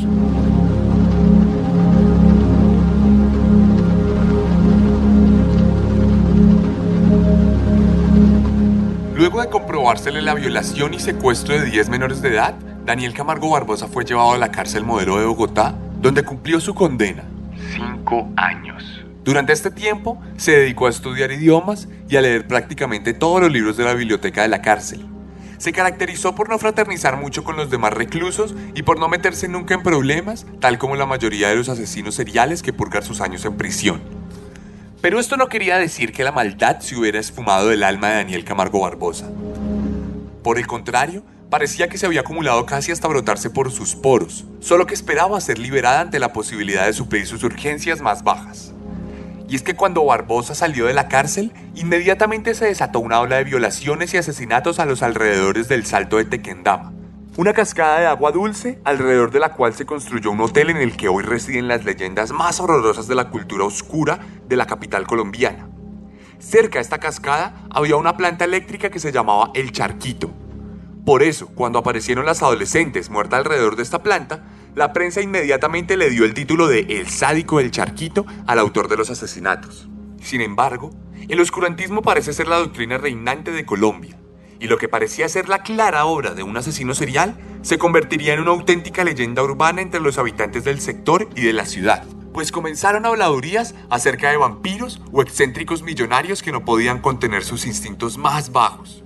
[9.18, 13.90] Luego de comprobársele la violación y secuestro de 10 menores de edad, Daniel Camargo Barbosa
[13.90, 17.26] fue llevado a la cárcel modelo de Bogotá, donde cumplió su condena.
[17.76, 18.93] Cinco años.
[19.24, 23.78] Durante este tiempo se dedicó a estudiar idiomas y a leer prácticamente todos los libros
[23.78, 25.08] de la biblioteca de la cárcel.
[25.58, 29.76] Se caracterizó por no fraternizar mucho con los demás reclusos y por no meterse nunca
[29.76, 33.56] en problemas, tal como la mayoría de los asesinos seriales que purgan sus años en
[33.56, 34.02] prisión.
[35.00, 38.44] Pero esto no quería decir que la maldad se hubiera esfumado del alma de Daniel
[38.44, 39.30] Camargo Barbosa.
[40.44, 44.86] Por el contrario, parecía que se había acumulado casi hasta brotarse por sus poros, solo
[44.86, 48.74] que esperaba ser liberada ante la posibilidad de suplir sus urgencias más bajas.
[49.48, 53.44] Y es que cuando Barbosa salió de la cárcel, inmediatamente se desató una ola de
[53.44, 56.94] violaciones y asesinatos a los alrededores del Salto de Tequendama,
[57.36, 60.96] una cascada de agua dulce alrededor de la cual se construyó un hotel en el
[60.96, 65.68] que hoy residen las leyendas más horrorosas de la cultura oscura de la capital colombiana.
[66.40, 70.30] Cerca de esta cascada había una planta eléctrica que se llamaba El Charquito.
[71.06, 74.44] Por eso, cuando aparecieron las adolescentes muertas alrededor de esta planta,
[74.76, 78.98] la prensa inmediatamente le dio el título de El sádico del Charquito al autor de
[78.98, 79.88] los asesinatos.
[80.22, 80.90] Sin embargo,
[81.30, 84.18] el oscurantismo parece ser la doctrina reinante de Colombia,
[84.60, 88.40] y lo que parecía ser la clara obra de un asesino serial se convertiría en
[88.40, 93.06] una auténtica leyenda urbana entre los habitantes del sector y de la ciudad, pues comenzaron
[93.06, 99.04] habladurías acerca de vampiros o excéntricos millonarios que no podían contener sus instintos más bajos.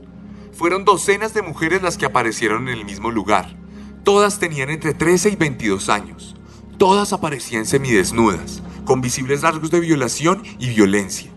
[0.54, 3.56] Fueron docenas de mujeres las que aparecieron en el mismo lugar.
[4.08, 6.34] Todas tenían entre 13 y 22 años.
[6.78, 11.30] Todas aparecían semidesnudas, con visibles rasgos de violación y violencia.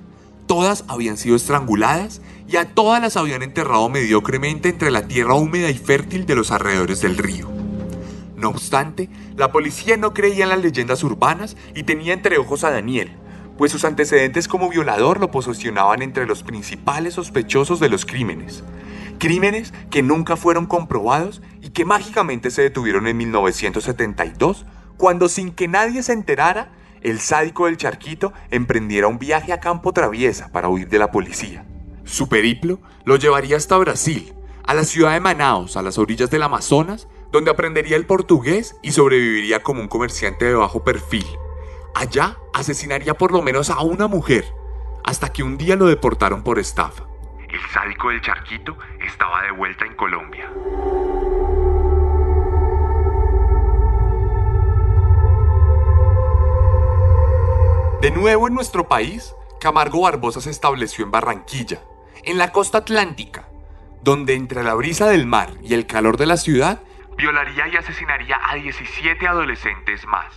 [0.46, 5.68] Todas habían sido estranguladas y a todas las habían enterrado mediocremente entre la tierra húmeda
[5.68, 7.50] y fértil de los alrededores del río.
[8.36, 12.70] No obstante, la policía no creía en las leyendas urbanas y tenía entre ojos a
[12.70, 13.10] Daniel,
[13.58, 18.62] pues sus antecedentes como violador lo posicionaban entre los principales sospechosos de los crímenes.
[19.20, 24.64] Crímenes que nunca fueron comprobados y que mágicamente se detuvieron en 1972,
[24.96, 29.92] cuando sin que nadie se enterara, el sádico del charquito emprendiera un viaje a campo
[29.92, 31.66] traviesa para huir de la policía.
[32.04, 34.32] Su periplo lo llevaría hasta Brasil,
[34.64, 38.92] a la ciudad de Manaus, a las orillas del Amazonas, donde aprendería el portugués y
[38.92, 41.26] sobreviviría como un comerciante de bajo perfil.
[41.94, 44.46] Allá asesinaría por lo menos a una mujer,
[45.04, 47.09] hasta que un día lo deportaron por estafa.
[47.52, 50.50] El sádico del charquito estaba de vuelta en Colombia.
[58.00, 61.80] De nuevo en nuestro país, Camargo Barbosa se estableció en Barranquilla,
[62.22, 63.48] en la costa atlántica,
[64.02, 66.80] donde entre la brisa del mar y el calor de la ciudad,
[67.16, 70.32] Violaría y asesinaría a 17 adolescentes más.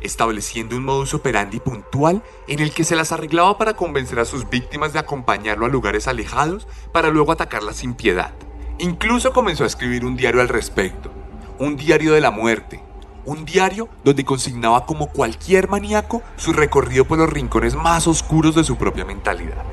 [0.00, 4.48] Estableciendo un modus operandi puntual en el que se las arreglaba para convencer a sus
[4.48, 8.32] víctimas de acompañarlo a lugares alejados para luego atacarlas sin piedad.
[8.78, 11.10] Incluso comenzó a escribir un diario al respecto,
[11.58, 12.82] un diario de la muerte,
[13.24, 18.64] un diario donde consignaba como cualquier maníaco su recorrido por los rincones más oscuros de
[18.64, 19.64] su propia mentalidad.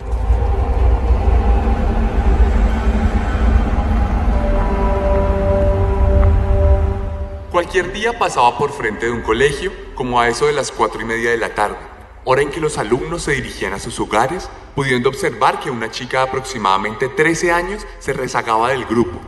[7.51, 11.03] Cualquier día pasaba por frente de un colegio, como a eso de las cuatro y
[11.03, 11.75] media de la tarde,
[12.23, 16.19] hora en que los alumnos se dirigían a sus hogares, pudiendo observar que una chica
[16.19, 19.19] de aproximadamente 13 años se rezagaba del grupo.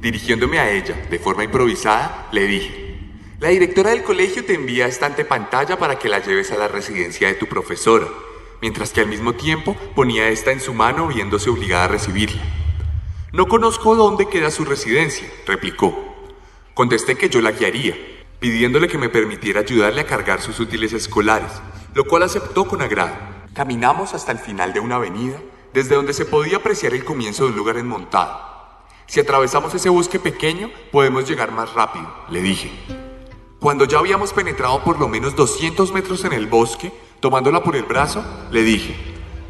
[0.00, 3.10] Dirigiéndome a ella, de forma improvisada, le dije,
[3.40, 7.26] la directora del colegio te envía esta antepantalla para que la lleves a la residencia
[7.26, 8.06] de tu profesora,
[8.62, 12.40] mientras que al mismo tiempo ponía esta en su mano viéndose obligada a recibirla.
[13.32, 16.13] No conozco dónde queda su residencia, replicó.
[16.74, 17.96] Contesté que yo la guiaría,
[18.40, 21.52] pidiéndole que me permitiera ayudarle a cargar sus útiles escolares,
[21.94, 23.14] lo cual aceptó con agrado.
[23.54, 25.38] Caminamos hasta el final de una avenida,
[25.72, 28.40] desde donde se podía apreciar el comienzo de un lugar enmontado.
[29.06, 32.72] Si atravesamos ese bosque pequeño, podemos llegar más rápido, le dije.
[33.60, 37.84] Cuando ya habíamos penetrado por lo menos 200 metros en el bosque, tomándola por el
[37.84, 38.96] brazo, le dije,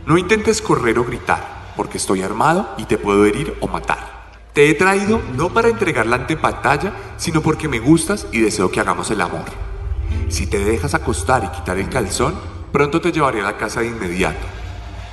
[0.05, 4.14] no intentes correr o gritar, porque estoy armado y te puedo herir o matar.
[4.55, 8.79] Te he traído no para entregar la antepantalla, sino porque me gustas y deseo que
[8.79, 9.47] hagamos el amor.
[10.29, 12.37] Si te dejas acostar y quitar el calzón,
[12.71, 14.47] pronto te llevaré a la casa de inmediato.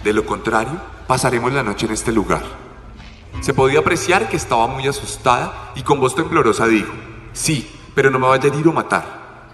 [0.03, 2.43] De lo contrario, pasaremos la noche en este lugar.
[3.39, 6.93] Se podía apreciar que estaba muy asustada y con voz temblorosa dijo,
[7.33, 9.49] sí, pero no me vaya a herir o matar.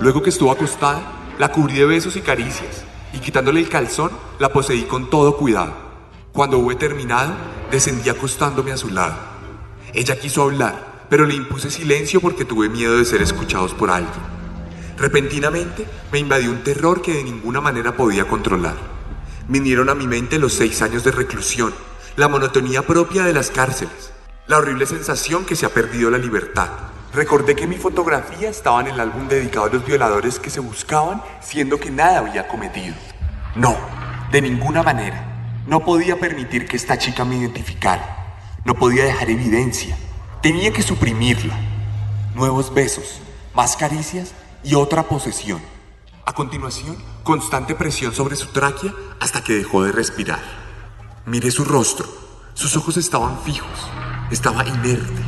[0.00, 1.02] Luego que estuvo acostada,
[1.38, 5.74] la cubrí de besos y caricias y quitándole el calzón, la poseí con todo cuidado.
[6.32, 7.34] Cuando hube terminado,
[7.70, 9.16] descendí acostándome a su lado.
[9.94, 14.38] Ella quiso hablar, pero le impuse silencio porque tuve miedo de ser escuchados por alguien.
[14.98, 18.76] Repentinamente me invadió un terror que de ninguna manera podía controlar.
[19.46, 21.72] Vinieron a mi mente los seis años de reclusión,
[22.16, 24.12] la monotonía propia de las cárceles,
[24.46, 26.68] la horrible sensación que se ha perdido la libertad.
[27.14, 31.22] Recordé que mi fotografía estaba en el álbum dedicado a los violadores que se buscaban,
[31.40, 32.94] siendo que nada había cometido.
[33.54, 33.76] No,
[34.30, 35.27] de ninguna manera.
[35.68, 38.54] No podía permitir que esta chica me identificara.
[38.64, 39.98] No podía dejar evidencia.
[40.40, 41.54] Tenía que suprimirla.
[42.34, 43.20] Nuevos besos,
[43.52, 44.32] más caricias
[44.64, 45.60] y otra posesión.
[46.24, 50.40] A continuación, constante presión sobre su tráquea hasta que dejó de respirar.
[51.26, 52.08] Miré su rostro.
[52.54, 53.90] Sus ojos estaban fijos.
[54.30, 55.20] Estaba inerte.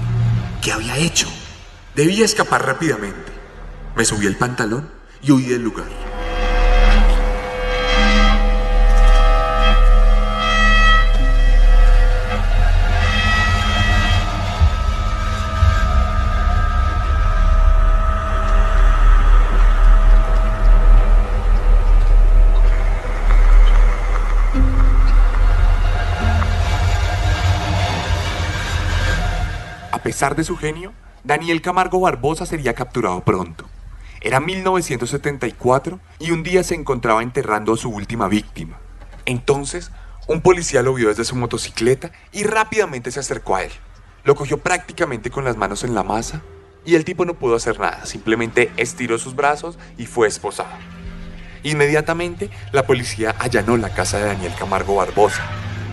[0.63, 1.29] ¿Qué había hecho?
[1.95, 3.31] Debía escapar rápidamente.
[3.95, 6.20] Me subí el pantalón y huí del lugar.
[30.01, 30.95] A pesar de su genio,
[31.25, 33.67] Daniel Camargo Barbosa sería capturado pronto.
[34.23, 38.79] Era 1974 y un día se encontraba enterrando a su última víctima.
[39.27, 39.91] Entonces,
[40.27, 43.73] un policía lo vio desde su motocicleta y rápidamente se acercó a él.
[44.25, 46.41] Lo cogió prácticamente con las manos en la masa
[46.87, 50.71] y el tipo no pudo hacer nada, simplemente estiró sus brazos y fue esposado.
[51.63, 55.43] Inmediatamente, la policía allanó la casa de Daniel Camargo Barbosa.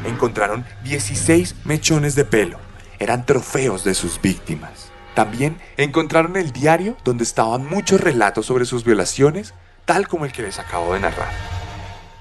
[0.06, 2.67] Encontraron 16 mechones de pelo.
[3.00, 4.92] Eran trofeos de sus víctimas.
[5.14, 9.54] También encontraron el diario donde estaban muchos relatos sobre sus violaciones,
[9.86, 11.32] tal como el que les acabo de narrar.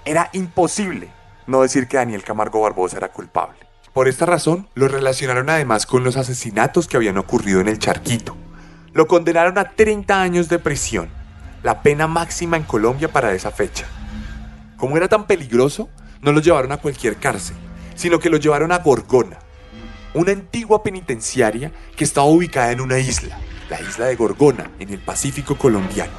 [0.04, 1.10] Era imposible
[1.46, 3.58] no decir que Daniel Camargo Barbosa era culpable.
[3.92, 8.36] Por esta razón, lo relacionaron además con los asesinatos que habían ocurrido en el Charquito.
[8.92, 11.08] Lo condenaron a 30 años de prisión,
[11.62, 13.86] la pena máxima en Colombia para esa fecha.
[14.76, 15.88] Como era tan peligroso,
[16.20, 17.56] no lo llevaron a cualquier cárcel,
[17.94, 19.38] sino que lo llevaron a Gorgona,
[20.16, 23.38] una antigua penitenciaria que estaba ubicada en una isla,
[23.68, 26.14] la isla de Gorgona, en el Pacífico colombiano,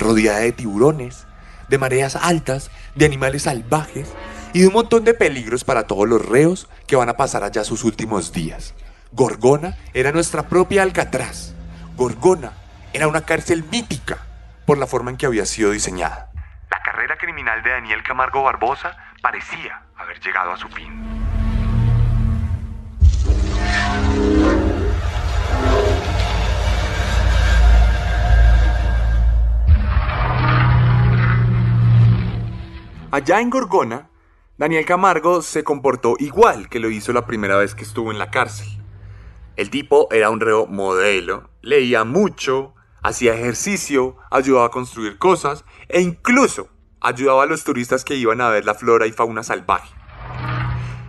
[0.00, 1.24] rodeada de tiburones,
[1.68, 4.12] de mareas altas, de animales salvajes
[4.52, 7.62] y de un montón de peligros para todos los reos que van a pasar allá
[7.62, 8.74] sus últimos días.
[9.12, 11.54] Gorgona era nuestra propia Alcatraz.
[11.96, 12.54] Gorgona
[12.92, 14.18] era una cárcel mítica
[14.66, 16.32] por la forma en que había sido diseñada.
[16.72, 21.27] La carrera criminal de Daniel Camargo Barbosa parecía haber llegado a su fin.
[33.10, 34.10] Allá en Gorgona,
[34.58, 38.30] Daniel Camargo se comportó igual que lo hizo la primera vez que estuvo en la
[38.30, 38.68] cárcel.
[39.56, 46.02] El tipo era un reo modelo, leía mucho, hacía ejercicio, ayudaba a construir cosas e
[46.02, 46.68] incluso
[47.00, 49.88] ayudaba a los turistas que iban a ver la flora y fauna salvaje.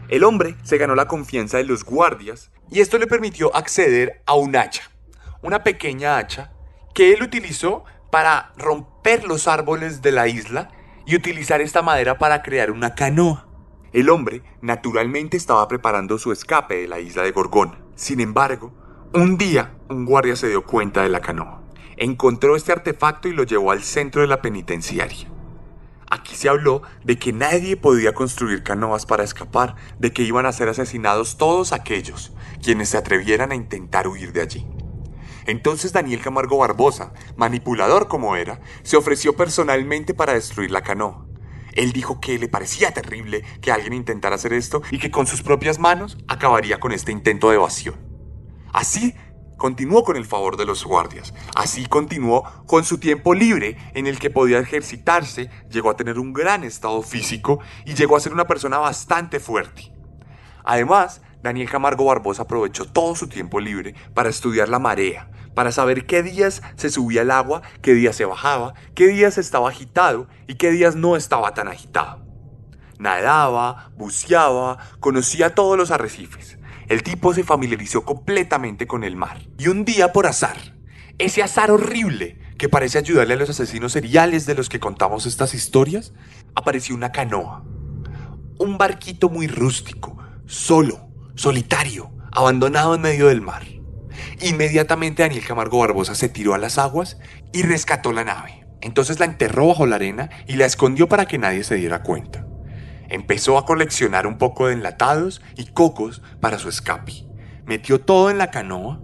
[0.07, 4.35] El hombre se ganó la confianza de los guardias y esto le permitió acceder a
[4.35, 4.89] un hacha,
[5.41, 6.53] una pequeña hacha
[6.95, 10.71] que él utilizó para romper los árboles de la isla
[11.09, 13.47] y utilizar esta madera para crear una canoa.
[13.93, 17.79] El hombre naturalmente estaba preparando su escape de la isla de Gorgona.
[17.95, 18.71] Sin embargo,
[19.11, 21.63] un día un guardia se dio cuenta de la canoa.
[21.97, 25.27] Encontró este artefacto y lo llevó al centro de la penitenciaria.
[26.11, 30.51] Aquí se habló de que nadie podía construir canoas para escapar, de que iban a
[30.51, 34.67] ser asesinados todos aquellos quienes se atrevieran a intentar huir de allí.
[35.49, 41.25] Entonces Daniel Camargo Barbosa, manipulador como era, se ofreció personalmente para destruir la canoa.
[41.73, 45.41] Él dijo que le parecía terrible que alguien intentara hacer esto y que con sus
[45.41, 47.95] propias manos acabaría con este intento de evasión.
[48.73, 49.15] Así
[49.57, 51.33] continuó con el favor de los guardias.
[51.55, 56.31] Así continuó con su tiempo libre en el que podía ejercitarse, llegó a tener un
[56.31, 59.91] gran estado físico y llegó a ser una persona bastante fuerte.
[60.63, 66.05] Además, Daniel Camargo Barbosa aprovechó todo su tiempo libre para estudiar la marea, para saber
[66.05, 70.55] qué días se subía el agua, qué días se bajaba, qué días estaba agitado y
[70.55, 72.25] qué días no estaba tan agitado.
[72.97, 76.57] Nadaba, buceaba, conocía todos los arrecifes.
[76.89, 79.41] El tipo se familiarizó completamente con el mar.
[79.57, 80.57] Y un día por azar,
[81.17, 85.53] ese azar horrible que parece ayudarle a los asesinos seriales de los que contamos estas
[85.53, 86.13] historias,
[86.55, 87.63] apareció una canoa.
[88.57, 91.08] Un barquito muy rústico, solo,
[91.39, 93.63] solitario, abandonado en medio del mar.
[94.41, 97.17] Inmediatamente Daniel Camargo Barbosa se tiró a las aguas
[97.53, 98.65] y rescató la nave.
[98.81, 102.45] Entonces la enterró bajo la arena y la escondió para que nadie se diera cuenta.
[103.07, 107.25] Empezó a coleccionar un poco de enlatados y cocos para su escape.
[107.65, 108.99] Metió todo en la canoa,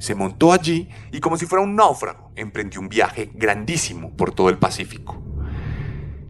[0.00, 4.48] se montó allí y como si fuera un náufrago, emprendió un viaje grandísimo por todo
[4.48, 5.22] el Pacífico.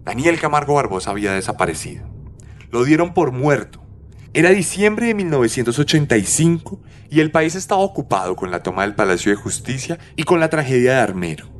[0.05, 2.05] Daniel Camargo Barbosa había desaparecido.
[2.71, 3.83] Lo dieron por muerto.
[4.35, 6.81] Era diciembre de 1985
[7.11, 10.49] y el país estaba ocupado con la toma del Palacio de Justicia y con la
[10.49, 11.51] tragedia de Armero.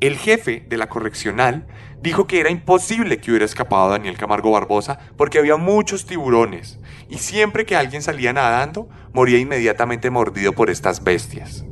[0.00, 1.68] El jefe de la correccional
[2.02, 7.18] dijo que era imposible que hubiera escapado Daniel Camargo Barbosa porque había muchos tiburones y
[7.18, 11.64] siempre que alguien salía nadando moría inmediatamente mordido por estas bestias.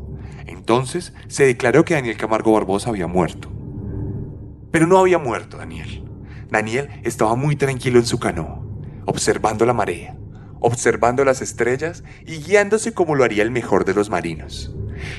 [0.46, 3.50] Entonces se declaró que Daniel Camargo Barbosa había muerto.
[4.70, 6.04] Pero no había muerto Daniel.
[6.48, 8.62] Daniel estaba muy tranquilo en su canoa,
[9.04, 10.16] observando la marea,
[10.60, 14.72] observando las estrellas y guiándose como lo haría el mejor de los marinos.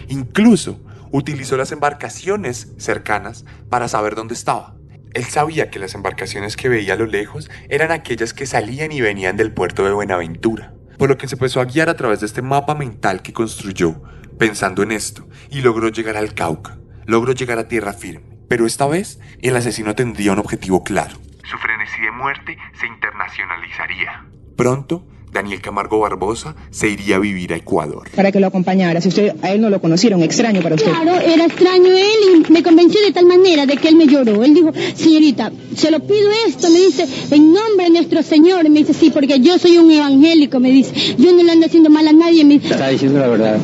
[0.07, 0.79] Incluso
[1.11, 4.75] utilizó las embarcaciones cercanas para saber dónde estaba.
[5.13, 9.01] Él sabía que las embarcaciones que veía a lo lejos eran aquellas que salían y
[9.01, 12.27] venían del puerto de Buenaventura, por lo que se empezó a guiar a través de
[12.27, 14.03] este mapa mental que construyó,
[14.37, 18.37] pensando en esto, y logró llegar al Cauca, logró llegar a tierra firme.
[18.47, 21.17] Pero esta vez el asesino tendría un objetivo claro.
[21.43, 24.25] Su frenesí de muerte se internacionalizaría.
[24.55, 28.09] Pronto, Daniel Camargo Barbosa se iría a vivir a Ecuador.
[28.15, 28.99] para que lo acompañara.
[28.99, 30.89] Si usted a él no lo conociera, un extraño para usted.
[30.89, 34.43] Claro, era extraño él y me convenció de tal manera de que él me lloró.
[34.43, 38.65] Él dijo, señorita, se lo pido esto, me dice, en nombre de nuestro Señor.
[38.65, 41.15] Y me dice, sí, porque yo soy un evangélico, me dice.
[41.17, 42.73] Yo no le ando haciendo mal a nadie, me dice.
[42.73, 43.57] Está diciendo la verdad.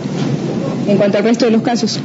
[0.88, 2.00] En cuanto al resto de los casos,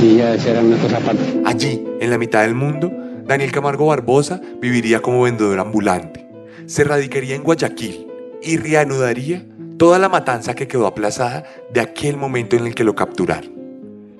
[0.00, 1.22] Sí, ya será una cosa aparte.
[1.44, 2.92] Allí, en la mitad del mundo,
[3.26, 6.25] Daniel Camargo Barbosa viviría como vendedor ambulante.
[6.66, 8.08] Se radicaría en Guayaquil
[8.42, 9.46] y reanudaría
[9.78, 13.54] toda la matanza que quedó aplazada de aquel momento en el que lo capturaron.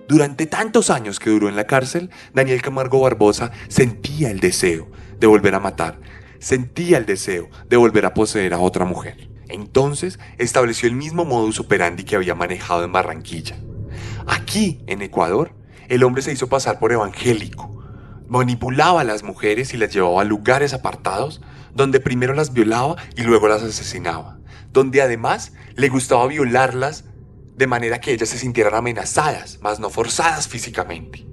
[0.07, 4.89] Durante tantos años que duró en la cárcel, Daniel Camargo Barbosa sentía el deseo
[5.19, 5.99] de volver a matar,
[6.39, 9.29] sentía el deseo de volver a poseer a otra mujer.
[9.49, 13.57] Entonces estableció el mismo modus operandi que había manejado en Barranquilla.
[14.29, 15.51] Aquí, en Ecuador,
[15.89, 17.83] el hombre se hizo pasar por evangélico.
[18.29, 21.41] Manipulaba a las mujeres y las llevaba a lugares apartados
[21.77, 24.39] donde primero las violaba y luego las asesinaba.
[24.73, 27.05] Donde además le gustaba violarlas
[27.55, 31.27] de manera que ellas se sintieran amenazadas, mas no forzadas físicamente.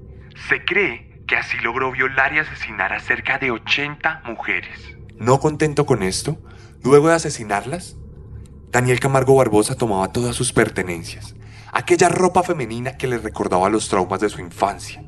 [0.50, 4.78] Se cree que así logró violar y asesinar a cerca de 80 mujeres.
[5.18, 6.38] No contento con esto,
[6.84, 7.96] luego de asesinarlas,
[8.70, 11.36] Daniel Camargo Barbosa tomaba todas sus pertenencias,
[11.72, 15.04] aquella ropa femenina que le recordaba los traumas de su infancia.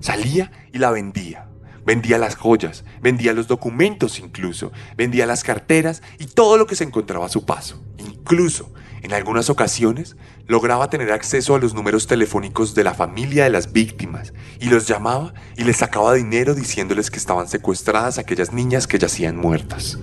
[0.00, 1.49] Salía y la vendía.
[1.84, 6.84] Vendía las joyas, vendía los documentos incluso, vendía las carteras y todo lo que se
[6.84, 7.82] encontraba a su paso.
[7.98, 8.72] Incluso,
[9.02, 10.16] en algunas ocasiones,
[10.46, 14.86] lograba tener acceso a los números telefónicos de la familia de las víctimas y los
[14.86, 19.98] llamaba y les sacaba dinero diciéndoles que estaban secuestradas aquellas niñas que yacían muertas.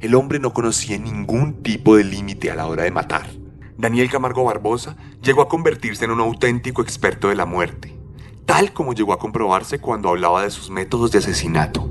[0.00, 3.28] El hombre no conocía ningún tipo de límite a la hora de matar.
[3.76, 7.97] Daniel Camargo Barbosa llegó a convertirse en un auténtico experto de la muerte,
[8.48, 11.86] tal como llegó a comprobarse cuando hablaba de sus métodos de asesinato.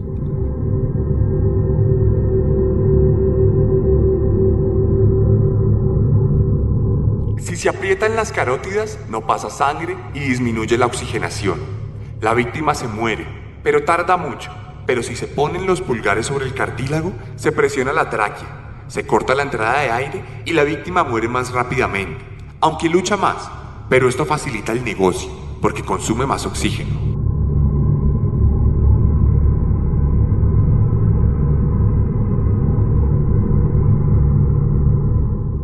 [7.38, 11.60] Si se aprietan las carótidas, no pasa sangre y disminuye la oxigenación.
[12.22, 13.28] La víctima se muere,
[13.62, 14.50] pero tarda mucho.
[14.88, 19.36] Pero si se ponen los pulgares sobre el cartílago, se presiona la tráquea, se corta
[19.36, 22.26] la entrada de aire y la víctima muere más rápidamente,
[22.62, 23.48] aunque lucha más.
[23.90, 25.30] Pero esto facilita el negocio,
[25.62, 27.08] porque consume más oxígeno.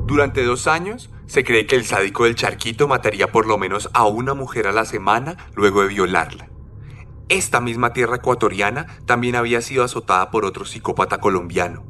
[0.06, 4.06] Durante dos años, se cree que el sádico del charquito mataría por lo menos a
[4.06, 6.50] una mujer a la semana luego de violarla.
[7.30, 11.84] Esta misma tierra ecuatoriana también había sido azotada por otro psicópata colombiano,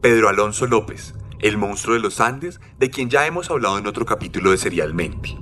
[0.00, 4.04] Pedro Alonso López, el monstruo de los Andes, de quien ya hemos hablado en otro
[4.04, 5.38] capítulo de Serialmente.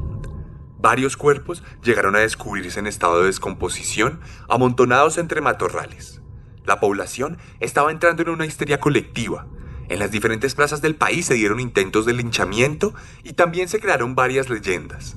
[0.87, 6.21] Varios cuerpos llegaron a descubrirse en estado de descomposición, amontonados entre matorrales.
[6.65, 9.49] La población estaba entrando en una histeria colectiva.
[9.89, 14.15] En las diferentes plazas del país se dieron intentos de linchamiento y también se crearon
[14.15, 15.17] varias leyendas.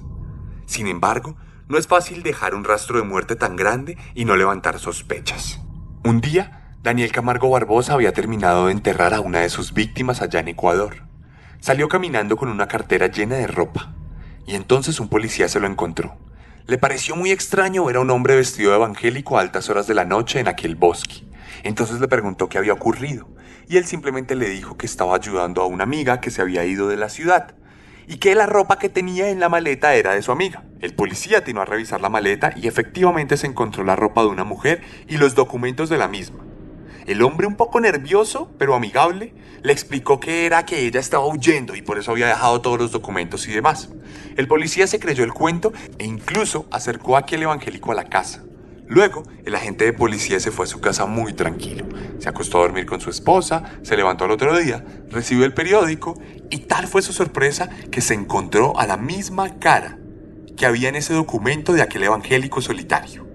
[0.65, 4.79] Sin embargo, no es fácil dejar un rastro de muerte tan grande y no levantar
[4.79, 5.59] sospechas.
[6.03, 10.39] Un día, Daniel Camargo Barbosa había terminado de enterrar a una de sus víctimas allá
[10.39, 11.03] en Ecuador.
[11.59, 13.93] Salió caminando con una cartera llena de ropa,
[14.49, 16.17] y entonces un policía se lo encontró.
[16.65, 19.93] Le pareció muy extraño ver a un hombre vestido de evangélico a altas horas de
[19.93, 21.23] la noche en aquel bosque.
[21.61, 23.29] Entonces le preguntó qué había ocurrido,
[23.67, 26.87] y él simplemente le dijo que estaba ayudando a una amiga que se había ido
[26.87, 27.53] de la ciudad
[28.07, 30.63] y que la ropa que tenía en la maleta era de su amiga.
[30.81, 34.45] El policía atinó a revisar la maleta y efectivamente se encontró la ropa de una
[34.45, 36.48] mujer y los documentos de la misma.
[37.09, 39.33] El hombre, un poco nervioso, pero amigable,
[39.63, 42.91] le explicó que era que ella estaba huyendo y por eso había dejado todos los
[42.91, 43.89] documentos y demás.
[44.37, 48.43] El policía se creyó el cuento e incluso acercó a aquel evangélico a la casa.
[48.85, 51.83] Luego, el agente de policía se fue a su casa muy tranquilo.
[52.19, 56.13] Se acostó a dormir con su esposa, se levantó al otro día, recibió el periódico
[56.51, 59.97] y tal fue su sorpresa que se encontró a la misma cara
[60.55, 63.28] que había en ese documento de aquel evangélico solitario.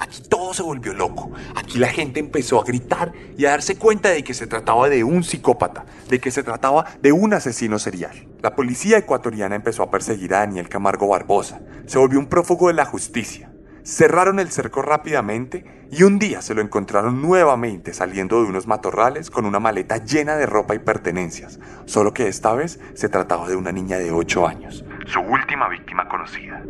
[0.00, 1.30] Aquí todo se volvió loco.
[1.54, 5.04] Aquí la gente empezó a gritar y a darse cuenta de que se trataba de
[5.04, 8.26] un psicópata, de que se trataba de un asesino serial.
[8.40, 11.60] La policía ecuatoriana empezó a perseguir a Daniel Camargo Barbosa.
[11.84, 13.52] Se volvió un prófugo de la justicia.
[13.82, 19.30] Cerraron el cerco rápidamente y un día se lo encontraron nuevamente saliendo de unos matorrales
[19.30, 23.56] con una maleta llena de ropa y pertenencias, solo que esta vez se trataba de
[23.56, 26.62] una niña de 8 años, su última víctima conocida.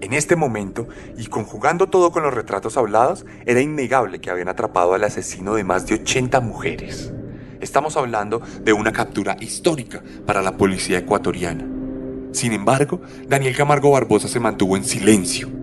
[0.00, 0.86] En este momento,
[1.16, 5.64] y conjugando todo con los retratos hablados, era innegable que habían atrapado al asesino de
[5.64, 7.12] más de 80 mujeres.
[7.60, 11.66] Estamos hablando de una captura histórica para la policía ecuatoriana.
[12.32, 15.58] Sin embargo, Daniel Camargo Barbosa se mantuvo en silencio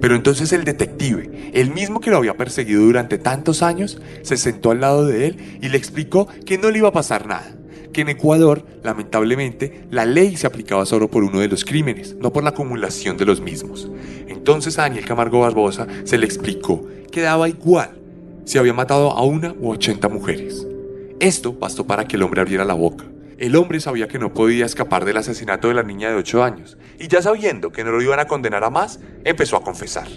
[0.00, 4.70] pero entonces el detective, el mismo que lo había perseguido durante tantos años, se sentó
[4.70, 7.55] al lado de él y le explicó que no le iba a pasar nada.
[7.96, 12.30] Que en Ecuador, lamentablemente, la ley se aplicaba solo por uno de los crímenes, no
[12.30, 13.90] por la acumulación de los mismos.
[14.28, 17.98] Entonces a Daniel Camargo Barbosa se le explicó que daba igual
[18.44, 20.66] si había matado a una u ochenta mujeres.
[21.20, 23.06] Esto bastó para que el hombre abriera la boca.
[23.38, 26.76] El hombre sabía que no podía escapar del asesinato de la niña de 8 años,
[27.00, 30.08] y ya sabiendo que no lo iban a condenar a más, empezó a confesar.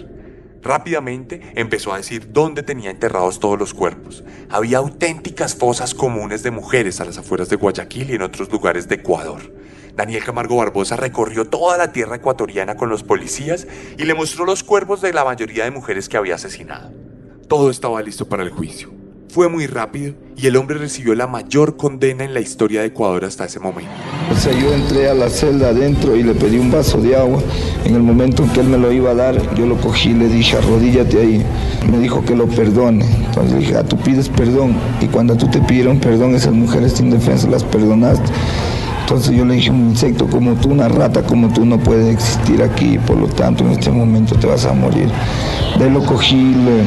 [0.62, 4.24] Rápidamente empezó a decir dónde tenía enterrados todos los cuerpos.
[4.50, 8.86] Había auténticas fosas comunes de mujeres a las afueras de Guayaquil y en otros lugares
[8.88, 9.40] de Ecuador.
[9.96, 14.62] Daniel Camargo Barbosa recorrió toda la tierra ecuatoriana con los policías y le mostró los
[14.62, 16.92] cuerpos de la mayoría de mujeres que había asesinado.
[17.48, 18.99] Todo estaba listo para el juicio.
[19.32, 23.24] Fue muy rápido y el hombre recibió la mayor condena en la historia de Ecuador
[23.24, 23.92] hasta ese momento.
[24.28, 27.40] O sea, yo entré a la celda adentro y le pedí un vaso de agua.
[27.84, 30.14] En el momento en que él me lo iba a dar, yo lo cogí y
[30.14, 31.46] le dije, arrodíllate ahí.
[31.88, 33.04] Me dijo que lo perdone.
[33.04, 34.74] Entonces le dije, ah, tú pides perdón.
[35.00, 38.32] Y cuando tú te pidieron perdón, esas mujeres sin defensa las perdonaste.
[39.02, 42.62] Entonces yo le dije, un insecto como tú, una rata como tú no puede existir
[42.64, 45.08] aquí, por lo tanto en este momento te vas a morir.
[45.78, 46.82] De lo cogí, le,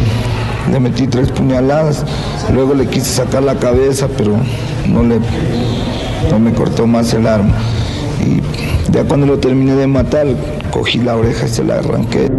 [0.71, 2.05] le metí tres puñaladas,
[2.53, 4.37] luego le quise sacar la cabeza, pero
[4.87, 5.19] no, le,
[6.29, 7.55] no me cortó más el arma.
[8.21, 8.41] Y
[8.91, 10.27] ya cuando lo terminé de matar,
[10.71, 12.29] cogí la oreja y se la arranqué.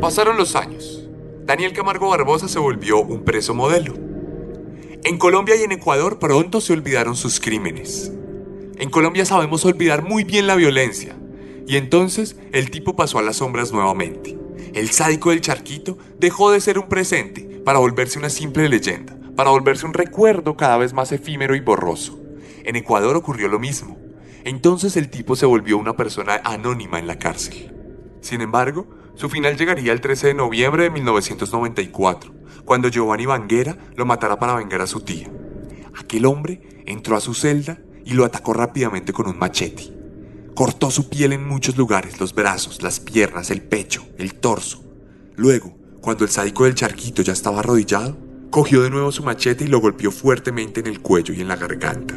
[0.00, 1.08] Pasaron los años.
[1.46, 3.94] Daniel Camargo Barbosa se volvió un preso modelo.
[5.04, 8.12] En Colombia y en Ecuador pronto se olvidaron sus crímenes.
[8.78, 11.14] En Colombia sabemos olvidar muy bien la violencia,
[11.66, 14.43] y entonces el tipo pasó a las sombras nuevamente.
[14.74, 19.50] El sádico del charquito dejó de ser un presente para volverse una simple leyenda, para
[19.50, 22.18] volverse un recuerdo cada vez más efímero y borroso.
[22.64, 23.96] En Ecuador ocurrió lo mismo.
[24.42, 27.72] Entonces el tipo se volvió una persona anónima en la cárcel.
[28.20, 34.06] Sin embargo, su final llegaría el 13 de noviembre de 1994, cuando Giovanni Banguera lo
[34.06, 35.30] matara para vengar a su tía.
[35.96, 39.93] Aquel hombre entró a su celda y lo atacó rápidamente con un machete.
[40.54, 44.84] Cortó su piel en muchos lugares, los brazos, las piernas, el pecho, el torso.
[45.34, 48.16] Luego, cuando el sádico del charquito ya estaba arrodillado,
[48.50, 51.56] cogió de nuevo su machete y lo golpeó fuertemente en el cuello y en la
[51.56, 52.14] garganta.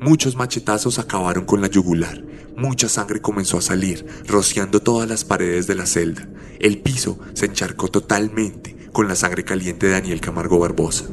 [0.00, 2.22] Muchos machetazos acabaron con la yugular.
[2.56, 6.28] Mucha sangre comenzó a salir, rociando todas las paredes de la celda.
[6.60, 11.06] El piso se encharcó totalmente con la sangre caliente de Daniel Camargo Barbosa.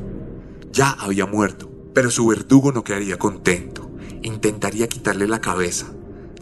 [0.71, 3.89] Ya había muerto, pero su verdugo no quedaría contento.
[4.21, 5.87] Intentaría quitarle la cabeza.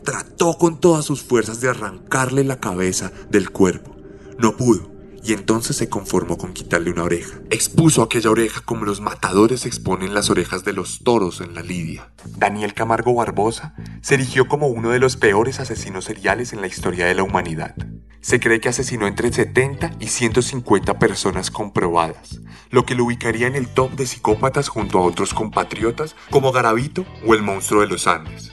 [0.10, 3.96] Trató con todas sus fuerzas de arrancarle la cabeza del cuerpo.
[4.40, 4.90] No pudo
[5.24, 7.38] y entonces se conformó con quitarle una oreja.
[7.52, 12.12] Expuso aquella oreja como los matadores exponen las orejas de los toros en la lidia.
[12.26, 17.06] Daniel Camargo Barbosa se erigió como uno de los peores asesinos seriales en la historia
[17.06, 17.76] de la humanidad.
[18.20, 22.40] Se cree que asesinó entre 70 y 150 personas comprobadas,
[22.72, 27.06] lo que lo ubicaría en el top de psicópatas junto a otros compatriotas como Garavito
[27.28, 28.52] o el monstruo de los Andes.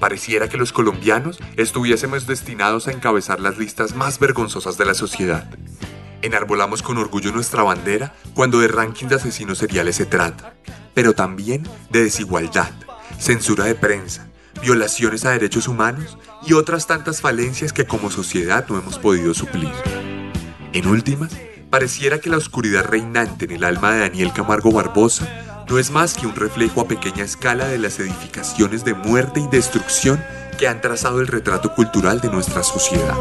[0.00, 5.48] Pareciera que los colombianos estuviésemos destinados a encabezar las listas más vergonzosas de la sociedad.
[6.22, 10.54] Enarbolamos con orgullo nuestra bandera cuando de ranking de asesinos seriales se trata,
[10.94, 12.70] pero también de desigualdad,
[13.18, 14.28] censura de prensa,
[14.62, 19.72] violaciones a derechos humanos y otras tantas falencias que como sociedad no hemos podido suplir.
[20.72, 21.32] En últimas,
[21.70, 25.28] Pareciera que la oscuridad reinante en el alma de Daniel Camargo Barbosa
[25.68, 29.46] no es más que un reflejo a pequeña escala de las edificaciones de muerte y
[29.48, 30.22] destrucción
[30.58, 33.14] que han trazado el retrato cultural de nuestra sociedad.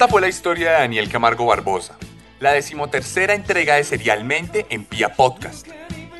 [0.00, 1.94] Esta fue la historia de Daniel Camargo Barbosa,
[2.38, 5.68] la decimotercera entrega de Serialmente en Pia Podcast.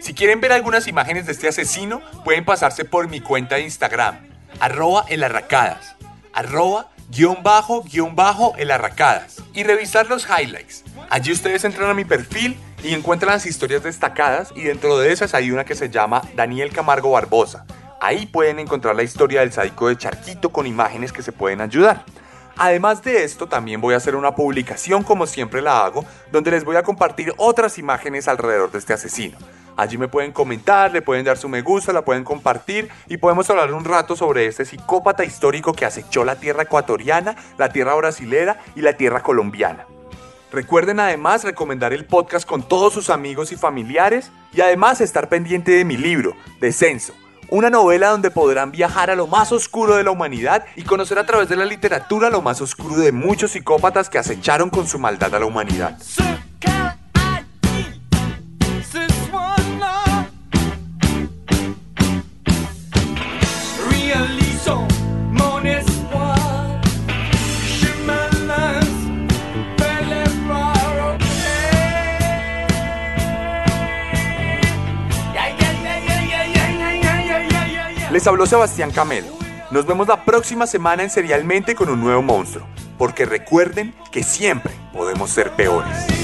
[0.00, 4.18] Si quieren ver algunas imágenes de este asesino, pueden pasarse por mi cuenta de Instagram,
[4.60, 5.96] arroba elarracadas,
[6.34, 10.84] arroba guion bajo, guion bajo elarracadas, y revisar los highlights.
[11.08, 15.32] Allí ustedes entran a mi perfil y encuentran las historias destacadas y dentro de esas
[15.32, 17.64] hay una que se llama Daniel Camargo Barbosa.
[18.02, 22.04] Ahí pueden encontrar la historia del sádico de Charquito con imágenes que se pueden ayudar.
[22.62, 26.62] Además de esto, también voy a hacer una publicación como siempre la hago, donde les
[26.62, 29.38] voy a compartir otras imágenes alrededor de este asesino.
[29.78, 33.48] Allí me pueden comentar, le pueden dar su me gusta, la pueden compartir y podemos
[33.48, 38.60] hablar un rato sobre este psicópata histórico que acechó la tierra ecuatoriana, la tierra brasilera
[38.76, 39.86] y la tierra colombiana.
[40.52, 45.72] Recuerden además recomendar el podcast con todos sus amigos y familiares y además estar pendiente
[45.72, 47.14] de mi libro, Descenso,
[47.50, 51.26] una novela donde podrán viajar a lo más oscuro de la humanidad y conocer a
[51.26, 55.34] través de la literatura lo más oscuro de muchos psicópatas que acecharon con su maldad
[55.34, 55.98] a la humanidad.
[78.20, 79.28] Les habló Sebastián Camelo.
[79.70, 82.66] Nos vemos la próxima semana en Serialmente con un nuevo monstruo,
[82.98, 86.19] porque recuerden que siempre podemos ser peores.